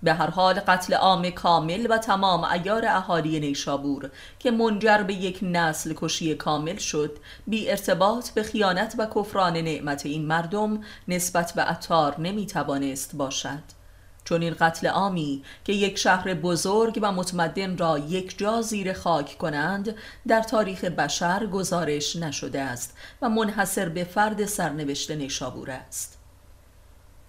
به 0.04 0.14
هر 0.14 0.30
حال 0.30 0.60
قتل 0.60 0.94
عام 0.94 1.30
کامل 1.30 1.88
و 1.90 1.98
تمام 1.98 2.44
ایار 2.44 2.86
اهالی 2.86 3.40
نیشابور 3.40 4.12
که 4.40 4.52
منجر 4.52 5.04
به 5.04 5.14
یک 5.14 5.40
نسل 5.42 5.94
کشی 5.98 6.36
کامل 6.36 6.78
شد 6.78 7.18
بی 7.48 7.70
ارتباط 7.70 8.30
به 8.30 8.44
خیانت 8.44 8.96
و 8.98 9.06
کفران 9.16 9.58
نعمت 9.58 10.06
این 10.06 10.26
مردم 10.26 10.82
نسبت 11.08 11.54
به 11.54 11.72
اتار 11.72 12.22
نمی 12.22 12.46
توانست 12.46 13.16
باشد. 13.16 13.85
چون 14.26 14.42
این 14.42 14.56
قتل 14.60 14.88
عامی 14.88 15.44
که 15.64 15.74
یک 15.74 15.98
شهر 15.98 16.34
بزرگ 16.34 17.00
و 17.02 17.12
متمدن 17.12 17.78
را 17.78 17.98
یک 17.98 18.38
جا 18.38 18.62
زیر 18.62 18.94
خاک 18.94 19.38
کنند 19.38 19.96
در 20.28 20.42
تاریخ 20.42 20.84
بشر 20.84 21.46
گزارش 21.46 22.16
نشده 22.16 22.62
است 22.62 22.98
و 23.22 23.30
منحصر 23.30 23.90
به 23.90 24.04
فرد 24.04 24.46
سرنوشت 24.46 25.12
نیشابور 25.12 25.72
است. 25.72 26.18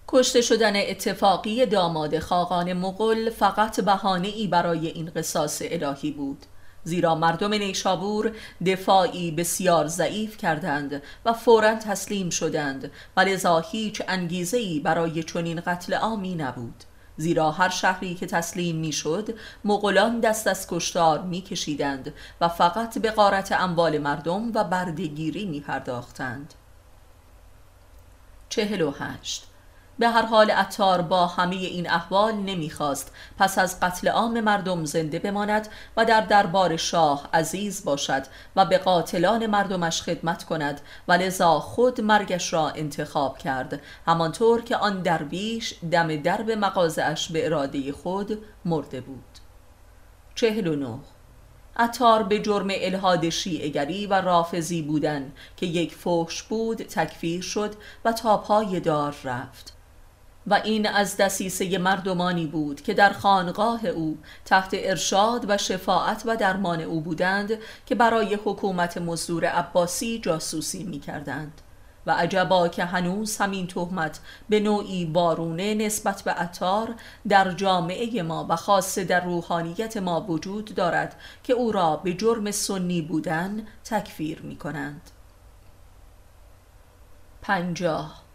کشته 0.07 0.41
شدن 0.41 0.75
اتفاقی 0.75 1.65
داماد 1.65 2.19
خاقان 2.19 2.73
مغل 2.73 3.29
فقط 3.29 3.79
بهانه 3.79 4.27
ای 4.27 4.47
برای 4.47 4.87
این 4.87 5.11
قصاص 5.15 5.61
الهی 5.65 6.11
بود. 6.11 6.45
زیرا 6.83 7.15
مردم 7.15 7.53
نیشابور 7.53 8.35
دفاعی 8.65 9.31
بسیار 9.31 9.87
ضعیف 9.87 10.37
کردند 10.37 11.01
و 11.25 11.33
فورا 11.33 11.75
تسلیم 11.75 12.29
شدند. 12.29 12.91
و 13.17 13.21
لذا 13.21 13.59
هیچ 13.59 14.01
انگیزه 14.07 14.57
ای 14.57 14.79
برای 14.79 15.23
چنین 15.23 15.61
قتل 15.61 15.93
عامی 15.93 16.35
نبود. 16.35 16.83
زیرا 17.17 17.51
هر 17.51 17.69
شهری 17.69 18.15
که 18.15 18.25
تسلیم 18.25 18.75
می‌شد 18.75 19.35
مغولان 19.65 20.19
دست 20.19 20.47
از 20.47 20.67
کشتار 20.69 21.21
میکشیدند 21.21 22.13
و 22.41 22.49
فقط 22.49 22.97
به 22.97 23.11
قارت 23.11 23.51
اموال 23.51 23.97
مردم 23.97 24.51
و 24.53 24.63
بردگیری 24.63 25.45
می 25.45 25.59
پرداختند 25.59 26.53
چهل 28.49 28.81
و 28.81 28.91
هشت 28.91 29.47
به 29.99 30.09
هر 30.09 30.25
حال 30.25 30.51
اتار 30.51 31.01
با 31.01 31.27
همه 31.27 31.55
این 31.55 31.89
احوال 31.89 32.33
نمی‌خواست. 32.33 33.11
پس 33.39 33.57
از 33.57 33.79
قتل 33.79 34.07
عام 34.07 34.41
مردم 34.41 34.85
زنده 34.85 35.19
بماند 35.19 35.67
و 35.97 36.05
در 36.05 36.21
دربار 36.21 36.77
شاه 36.77 37.29
عزیز 37.33 37.85
باشد 37.85 38.23
و 38.55 38.65
به 38.65 38.77
قاتلان 38.77 39.47
مردمش 39.47 40.01
خدمت 40.01 40.43
کند 40.43 40.81
و 41.07 41.13
لذا 41.13 41.59
خود 41.59 42.01
مرگش 42.01 42.53
را 42.53 42.69
انتخاب 42.69 43.37
کرد. 43.37 43.81
همانطور 44.07 44.61
که 44.61 44.77
آن 44.77 45.01
درویش 45.01 45.73
دم 45.91 46.21
درب 46.21 46.51
مغازش 46.51 47.31
به 47.31 47.45
اراده 47.45 47.91
خود 47.91 48.43
مرده 48.65 49.01
بود. 49.01 49.37
چهل 50.35 50.67
و 50.67 50.75
نه. 50.75 50.99
اتار 51.79 52.23
به 52.23 52.39
جرم 52.39 52.67
الهاد 52.69 53.29
شیعگری 53.29 54.07
و 54.07 54.13
رافزی 54.13 54.81
بودن 54.81 55.31
که 55.57 55.65
یک 55.65 55.95
فحش 55.95 56.43
بود 56.43 56.77
تکفیر 56.77 57.41
شد 57.41 57.75
و 58.05 58.13
تا 58.13 58.37
پای 58.37 58.79
دار 58.79 59.15
رفت. 59.23 59.76
و 60.47 60.53
این 60.53 60.87
از 60.87 61.17
دسیسه 61.17 61.77
مردمانی 61.77 62.45
بود 62.45 62.81
که 62.81 62.93
در 62.93 63.13
خانقاه 63.13 63.85
او 63.85 64.17
تحت 64.45 64.69
ارشاد 64.73 65.45
و 65.49 65.57
شفاعت 65.57 66.23
و 66.25 66.35
درمان 66.35 66.81
او 66.81 67.01
بودند 67.01 67.51
که 67.85 67.95
برای 67.95 68.35
حکومت 68.45 68.97
مزدور 68.97 69.45
عباسی 69.45 70.19
جاسوسی 70.19 70.83
می 70.83 70.99
کردند 70.99 71.61
و 72.05 72.11
عجبا 72.11 72.67
که 72.67 72.85
هنوز 72.85 73.37
همین 73.37 73.67
تهمت 73.67 74.19
به 74.49 74.59
نوعی 74.59 75.05
بارونه 75.05 75.73
نسبت 75.73 76.21
به 76.21 76.41
اتار 76.41 76.95
در 77.29 77.51
جامعه 77.51 78.21
ما 78.21 78.45
و 78.49 78.55
خاصه 78.55 79.03
در 79.03 79.23
روحانیت 79.23 79.97
ما 79.97 80.21
وجود 80.21 80.75
دارد 80.75 81.15
که 81.43 81.53
او 81.53 81.71
را 81.71 81.95
به 81.95 82.13
جرم 82.13 82.51
سنی 82.51 83.01
بودن 83.01 83.67
تکفیر 83.83 84.41
می 84.41 84.55
کنند 84.55 85.01
پنجاه 87.41 88.26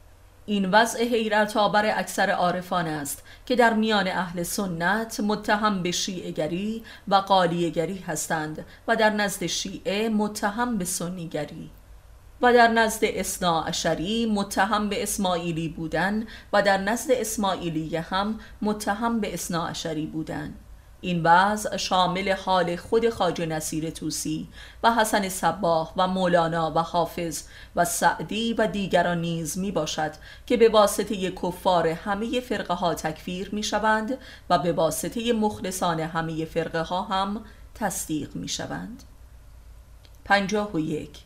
این 0.47 0.71
وضع 0.71 1.05
حیرت 1.05 1.57
آور 1.57 1.93
اکثر 1.97 2.31
عارفان 2.31 2.87
است 2.87 3.23
که 3.47 3.57
در 3.57 3.75
میان 3.75 4.09
اهل 4.09 4.43
سنت 4.43 5.21
متهم 5.21 5.83
به 5.83 5.91
شیعگری 5.91 6.85
و 7.09 7.15
قالیگری 7.15 7.99
هستند 7.99 8.65
و 8.89 8.97
در 8.97 9.11
نزد 9.11 9.47
شیعه 9.47 10.09
متهم 10.09 10.79
به 10.79 10.85
سنیگری 10.85 11.71
و 12.43 12.53
در 12.53 12.69
نزد 12.69 13.05
اسنا 13.05 13.63
اشری 13.63 14.27
متهم 14.27 14.89
به 14.89 15.03
اسماعیلی 15.03 15.69
بودن 15.69 16.27
و 16.53 16.63
در 16.63 16.79
نزد 16.79 17.11
اسماعیلی 17.11 17.97
هم 17.97 18.41
متهم 18.63 19.21
به 19.21 19.35
اسنا 19.35 19.67
اشری 19.67 20.07
بودن. 20.07 20.55
این 21.05 21.23
وضع 21.23 21.77
شامل 21.77 22.33
حال 22.33 22.77
خود 22.77 23.11
خاج 23.11 23.43
نصیر 23.43 23.91
توسی 23.91 24.49
و 24.83 24.95
حسن 24.95 25.29
صباح 25.29 25.93
و 25.97 26.09
مولانا 26.09 26.73
و 26.75 26.79
حافظ 26.79 27.43
و 27.77 27.85
سعدی 27.85 28.55
و 28.55 28.67
دیگران 28.67 29.21
نیز 29.21 29.59
می 29.59 29.73
باشد 29.73 30.13
که 30.47 30.57
به 30.57 30.69
واسطه 30.69 31.31
کفار 31.31 31.89
همه 31.89 32.41
فرقه 32.41 32.75
ها 32.75 32.95
تکفیر 32.95 33.51
می 33.53 33.63
شوند 33.63 34.19
و 34.51 34.59
به 34.59 34.73
واسطه 34.73 35.33
مخلصان 35.33 36.01
همه 36.01 36.45
فرقه 36.45 36.81
ها 36.81 37.03
هم 37.03 37.45
تصدیق 37.75 38.37
می 38.37 38.49
شوند 38.49 39.03
پنجاه 40.25 40.73
و 40.73 40.79
یک. 40.79 41.19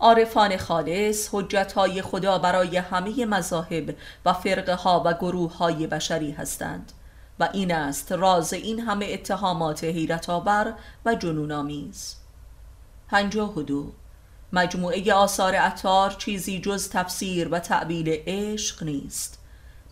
عارفان 0.00 0.56
خالص 0.56 1.28
حجت 1.32 1.72
های 1.72 2.02
خدا 2.02 2.38
برای 2.38 2.76
همه 2.76 3.26
مذاهب 3.26 3.96
و 4.24 4.32
فرقه 4.32 4.74
ها 4.74 5.02
و 5.04 5.12
گروه 5.12 5.56
های 5.56 5.86
بشری 5.86 6.32
هستند. 6.32 6.92
و 7.40 7.48
این 7.52 7.74
است 7.74 8.12
راز 8.12 8.52
این 8.52 8.80
همه 8.80 9.06
اتهامات 9.06 9.84
حیرت 9.84 10.30
آور 10.30 10.74
و 11.04 11.14
جنون 11.14 11.52
آمیز. 11.52 12.16
پنجاه 13.08 13.58
و 13.58 13.62
دو. 13.62 13.92
مجموعه 14.52 15.14
آثار 15.14 15.54
عطار 15.54 16.10
چیزی 16.10 16.60
جز 16.60 16.90
تفسیر 16.90 17.48
و 17.48 17.58
تعبیل 17.58 18.08
عشق 18.26 18.82
نیست. 18.82 19.38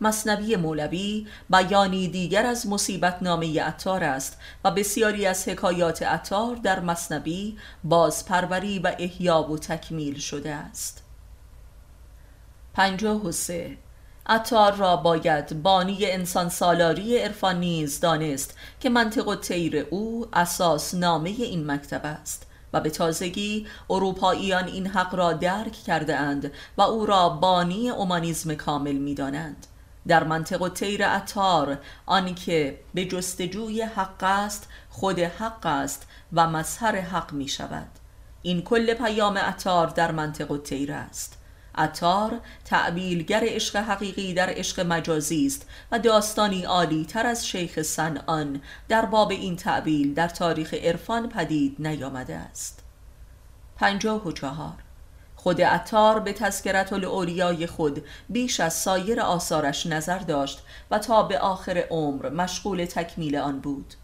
مصنبی 0.01 0.57
مولوی 0.57 1.27
بیانی 1.51 2.09
دیگر 2.09 2.47
از 2.47 2.67
مصیبت 2.67 3.23
نامه 3.23 3.63
عطار 3.63 4.05
است 4.05 4.39
و 4.65 4.71
بسیاری 4.71 5.27
از 5.27 5.49
حکایات 5.49 6.03
عطار 6.03 6.57
در 6.57 6.81
مصنبی 6.81 7.59
بازپروری 7.85 8.79
و 8.79 8.95
احیا 8.99 9.43
و 9.43 9.59
تکمیل 9.59 10.19
شده 10.19 10.55
است. 10.55 11.03
53 12.75 13.77
عطار 14.27 14.73
را 14.73 14.97
باید 14.97 15.63
بانی 15.63 16.07
انسان 16.07 16.49
سالاری 16.49 17.19
عرفان 17.19 17.61
نیز 17.61 18.01
دانست 18.01 18.59
که 18.81 18.91
منطق 18.91 19.29
و 19.29 19.35
تیر 19.35 19.87
او 19.91 20.27
اساس 20.33 20.95
نامه 20.95 21.31
این 21.31 21.71
مکتب 21.71 22.01
است 22.05 22.47
و 22.73 22.81
به 22.81 22.91
تازگی 22.91 23.67
اروپاییان 23.91 24.65
این 24.65 24.87
حق 24.87 25.15
را 25.15 25.33
درک 25.33 25.73
کرده 25.73 26.17
اند 26.17 26.53
و 26.77 26.83
او 26.83 27.07
را 27.07 27.29
بانی 27.29 27.91
اومانیزم 27.91 28.55
کامل 28.55 28.93
می 28.93 29.15
دانند. 29.15 29.67
در 30.07 30.25
منطق 30.25 30.63
و 30.63 30.69
تیر 30.69 31.07
عطار 31.07 31.79
آنکه 32.07 32.81
به 32.95 33.05
جستجوی 33.05 33.83
حق 33.83 34.23
است 34.23 34.69
خود 34.91 35.19
حق 35.19 35.67
است 35.67 36.07
و 36.33 36.47
مظهر 36.47 37.01
حق 37.01 37.33
می 37.33 37.49
شود 37.49 37.89
این 38.43 38.63
کل 38.63 38.95
پیام 38.95 39.39
عطار 39.39 39.87
در 39.87 40.13
منطق 40.13 40.51
و 40.51 40.59
تیر 40.59 40.93
است 40.93 41.39
اتار 41.79 42.41
تعبیلگر 42.65 43.43
عشق 43.45 43.77
حقیقی 43.77 44.35
در 44.35 44.51
عشق 44.51 44.81
مجازی 44.81 45.47
است 45.47 45.67
و 45.93 45.99
داستانی 45.99 46.63
عالی 46.63 47.05
تر 47.05 47.27
از 47.27 47.47
شیخ 47.47 47.83
سنان 47.83 48.61
در 48.89 49.05
باب 49.05 49.31
این 49.31 49.57
تعبیل 49.57 50.15
در 50.15 50.29
تاریخ 50.29 50.75
عرفان 50.75 51.29
پدید 51.29 51.77
نیامده 51.79 52.35
است. 52.35 52.85
پنجاه 53.77 54.29
و 54.29 54.33
چهار. 54.33 54.75
خود 55.37 55.61
اتار 55.61 56.21
به 56.21 56.33
تذکرت 56.33 56.93
الاولیای 56.93 57.67
خود 57.67 58.05
بیش 58.29 58.61
از 58.61 58.75
سایر 58.75 59.21
آثارش 59.21 59.87
نظر 59.87 60.19
داشت 60.19 60.63
و 60.91 60.99
تا 60.99 61.23
به 61.23 61.39
آخر 61.39 61.85
عمر 61.91 62.29
مشغول 62.29 62.85
تکمیل 62.85 63.37
آن 63.37 63.61
بود. 63.61 63.95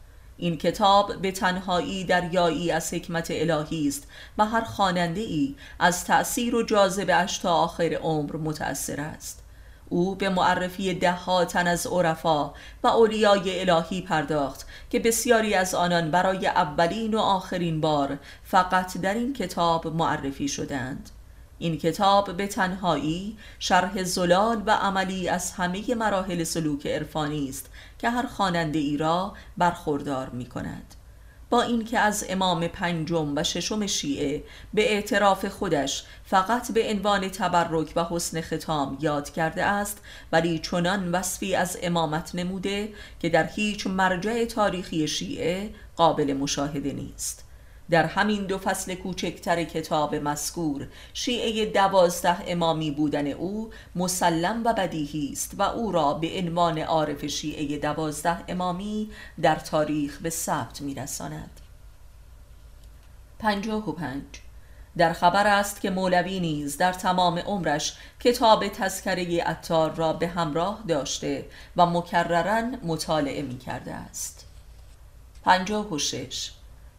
این 0.41 0.59
کتاب 0.59 1.22
به 1.22 1.32
تنهایی 1.32 2.05
دریایی 2.05 2.70
از 2.70 2.95
حکمت 2.95 3.28
الهی 3.30 3.88
است 3.88 4.09
و 4.38 4.47
هر 4.47 4.61
خواننده 4.61 5.20
ای 5.20 5.55
از 5.78 6.05
تأثیر 6.05 6.55
و 6.55 6.62
جاذبه 6.62 7.26
تا 7.43 7.55
آخر 7.55 7.95
عمر 8.03 8.36
متأثر 8.36 9.01
است. 9.01 9.43
او 9.88 10.14
به 10.14 10.28
معرفی 10.28 10.95
ده 10.95 11.45
تن 11.45 11.66
از 11.66 11.86
عرفا 11.86 12.53
و 12.82 12.86
اولیای 12.86 13.61
الهی 13.61 14.01
پرداخت 14.01 14.66
که 14.91 14.99
بسیاری 14.99 15.55
از 15.55 15.74
آنان 15.74 16.11
برای 16.11 16.47
اولین 16.47 17.14
و 17.14 17.18
آخرین 17.18 17.80
بار 17.80 18.18
فقط 18.45 18.99
در 18.99 19.14
این 19.14 19.32
کتاب 19.32 19.86
معرفی 19.86 20.49
شدند 20.49 21.11
این 21.63 21.79
کتاب 21.79 22.37
به 22.37 22.47
تنهایی 22.47 23.37
شرح 23.59 24.03
زلال 24.03 24.63
و 24.67 24.71
عملی 24.71 25.29
از 25.29 25.53
همه 25.53 25.95
مراحل 25.95 26.45
سلوک 26.45 26.87
عرفانی 26.87 27.49
است 27.49 27.71
که 27.99 28.11
هر 28.11 28.27
خواننده 28.27 28.79
ای 28.79 28.97
را 28.97 29.35
برخوردار 29.59 30.29
می 30.29 30.47
کند 30.47 30.95
با 31.51 31.63
اینکه 31.63 31.99
از 31.99 32.27
امام 32.29 32.69
پنجم 32.69 33.33
و 33.37 33.43
ششم 33.43 33.87
شیعه 33.87 34.45
به 34.75 34.93
اعتراف 34.93 35.45
خودش 35.45 36.05
فقط 36.25 36.73
به 36.73 36.91
عنوان 36.91 37.29
تبرک 37.29 37.93
و 37.97 38.05
حسن 38.05 38.41
ختام 38.41 38.99
یاد 39.01 39.31
کرده 39.31 39.65
است 39.65 39.99
ولی 40.33 40.59
چنان 40.59 41.13
وصفی 41.13 41.55
از 41.55 41.79
امامت 41.83 42.35
نموده 42.35 42.93
که 43.21 43.29
در 43.29 43.47
هیچ 43.47 43.87
مرجع 43.87 44.45
تاریخی 44.45 45.09
شیعه 45.09 45.71
قابل 45.97 46.33
مشاهده 46.33 46.93
نیست. 46.93 47.50
در 47.91 48.07
همین 48.07 48.47
دو 48.47 48.59
فصل 48.59 48.95
کوچکتر 48.95 49.64
کتاب 49.64 50.14
مذکور 50.14 50.88
شیعه 51.14 51.66
دوازده 51.66 52.36
امامی 52.47 52.91
بودن 52.91 53.26
او 53.26 53.70
مسلم 53.97 54.62
و 54.64 54.72
بدیهی 54.72 55.30
است 55.32 55.55
و 55.59 55.62
او 55.62 55.93
را 55.93 56.14
به 56.14 56.38
عنوان 56.38 56.78
عارف 56.78 57.26
شیعه 57.26 57.78
دوازده 57.78 58.38
امامی 58.49 59.11
در 59.43 59.57
تاریخ 59.57 60.18
به 60.18 60.30
ثبت 60.30 60.80
میرساند. 60.80 61.61
پنجاه 63.38 63.88
و 63.88 63.93
پنج. 63.93 64.24
در 64.97 65.12
خبر 65.12 65.47
است 65.47 65.80
که 65.80 65.91
مولوی 65.91 66.41
نیز 66.41 66.76
در 66.76 66.93
تمام 66.93 67.38
عمرش 67.38 67.97
کتاب 68.20 68.68
تذکره 68.68 69.45
اتار 69.47 69.95
را 69.95 70.12
به 70.12 70.28
همراه 70.28 70.82
داشته 70.88 71.47
و 71.76 71.86
مکررن 71.86 72.80
مطالعه 72.82 73.43
می 73.43 73.59
کرده 73.59 73.95
است. 73.95 74.47
پنجاه 75.45 75.93
و 75.93 75.99
شش. 75.99 76.51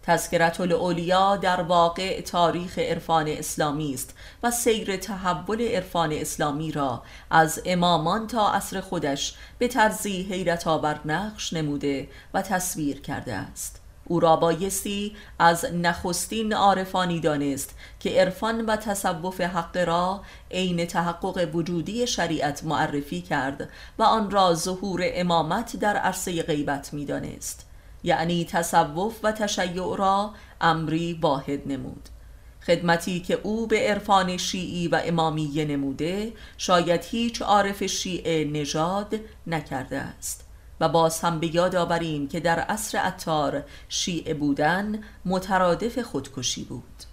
تذکرت 0.03 0.61
الاولیا 0.61 1.35
در 1.35 1.61
واقع 1.61 2.21
تاریخ 2.21 2.79
عرفان 2.79 3.27
اسلامی 3.27 3.93
است 3.93 4.15
و 4.43 4.51
سیر 4.51 4.97
تحول 4.97 5.61
عرفان 5.61 6.11
اسلامی 6.13 6.71
را 6.71 7.03
از 7.29 7.61
امامان 7.65 8.27
تا 8.27 8.51
عصر 8.51 8.81
خودش 8.81 9.33
به 9.57 9.67
طرزی 9.67 10.21
حیرت 10.21 10.67
آور 10.67 10.99
نقش 11.05 11.53
نموده 11.53 12.07
و 12.33 12.41
تصویر 12.41 13.01
کرده 13.01 13.33
است. 13.33 13.81
او 14.05 14.19
را 14.19 14.35
بایستی 14.35 15.15
از 15.39 15.65
نخستین 15.73 16.53
عارفانی 16.53 17.19
دانست 17.19 17.75
که 17.99 18.09
عرفان 18.09 18.65
و 18.65 18.75
تصوف 18.75 19.41
حق 19.41 19.77
را 19.77 20.21
عین 20.51 20.85
تحقق 20.85 21.49
وجودی 21.53 22.07
شریعت 22.07 22.63
معرفی 22.63 23.21
کرد 23.21 23.69
و 23.99 24.03
آن 24.03 24.31
را 24.31 24.53
ظهور 24.53 25.01
امامت 25.03 25.75
در 25.75 25.97
عرصه 25.97 26.43
غیبت 26.43 26.93
می‌دانست. 26.93 27.70
یعنی 28.03 28.45
تصوف 28.45 29.19
و 29.23 29.31
تشیع 29.31 29.95
را 29.97 30.33
امری 30.61 31.19
واحد 31.21 31.71
نمود. 31.71 32.09
خدمتی 32.65 33.19
که 33.19 33.39
او 33.43 33.67
به 33.67 33.79
عرفان 33.79 34.37
شیعی 34.37 34.87
و 34.87 35.01
امامیه 35.05 35.65
نموده 35.65 36.33
شاید 36.57 37.03
هیچ 37.03 37.41
عارف 37.41 37.83
شیعه 37.83 38.45
نژاد 38.45 39.19
نکرده 39.47 39.97
است. 39.97 40.47
و 40.79 40.89
باز 40.89 41.19
هم 41.19 41.39
به 41.39 41.55
یاد 41.55 41.75
آوریم 41.75 42.27
که 42.27 42.39
در 42.39 42.59
عصر 42.59 42.97
عطار 42.97 43.63
شیعه 43.89 44.33
بودن 44.33 45.03
مترادف 45.25 45.99
خودکشی 45.99 46.63
بود. 46.63 47.10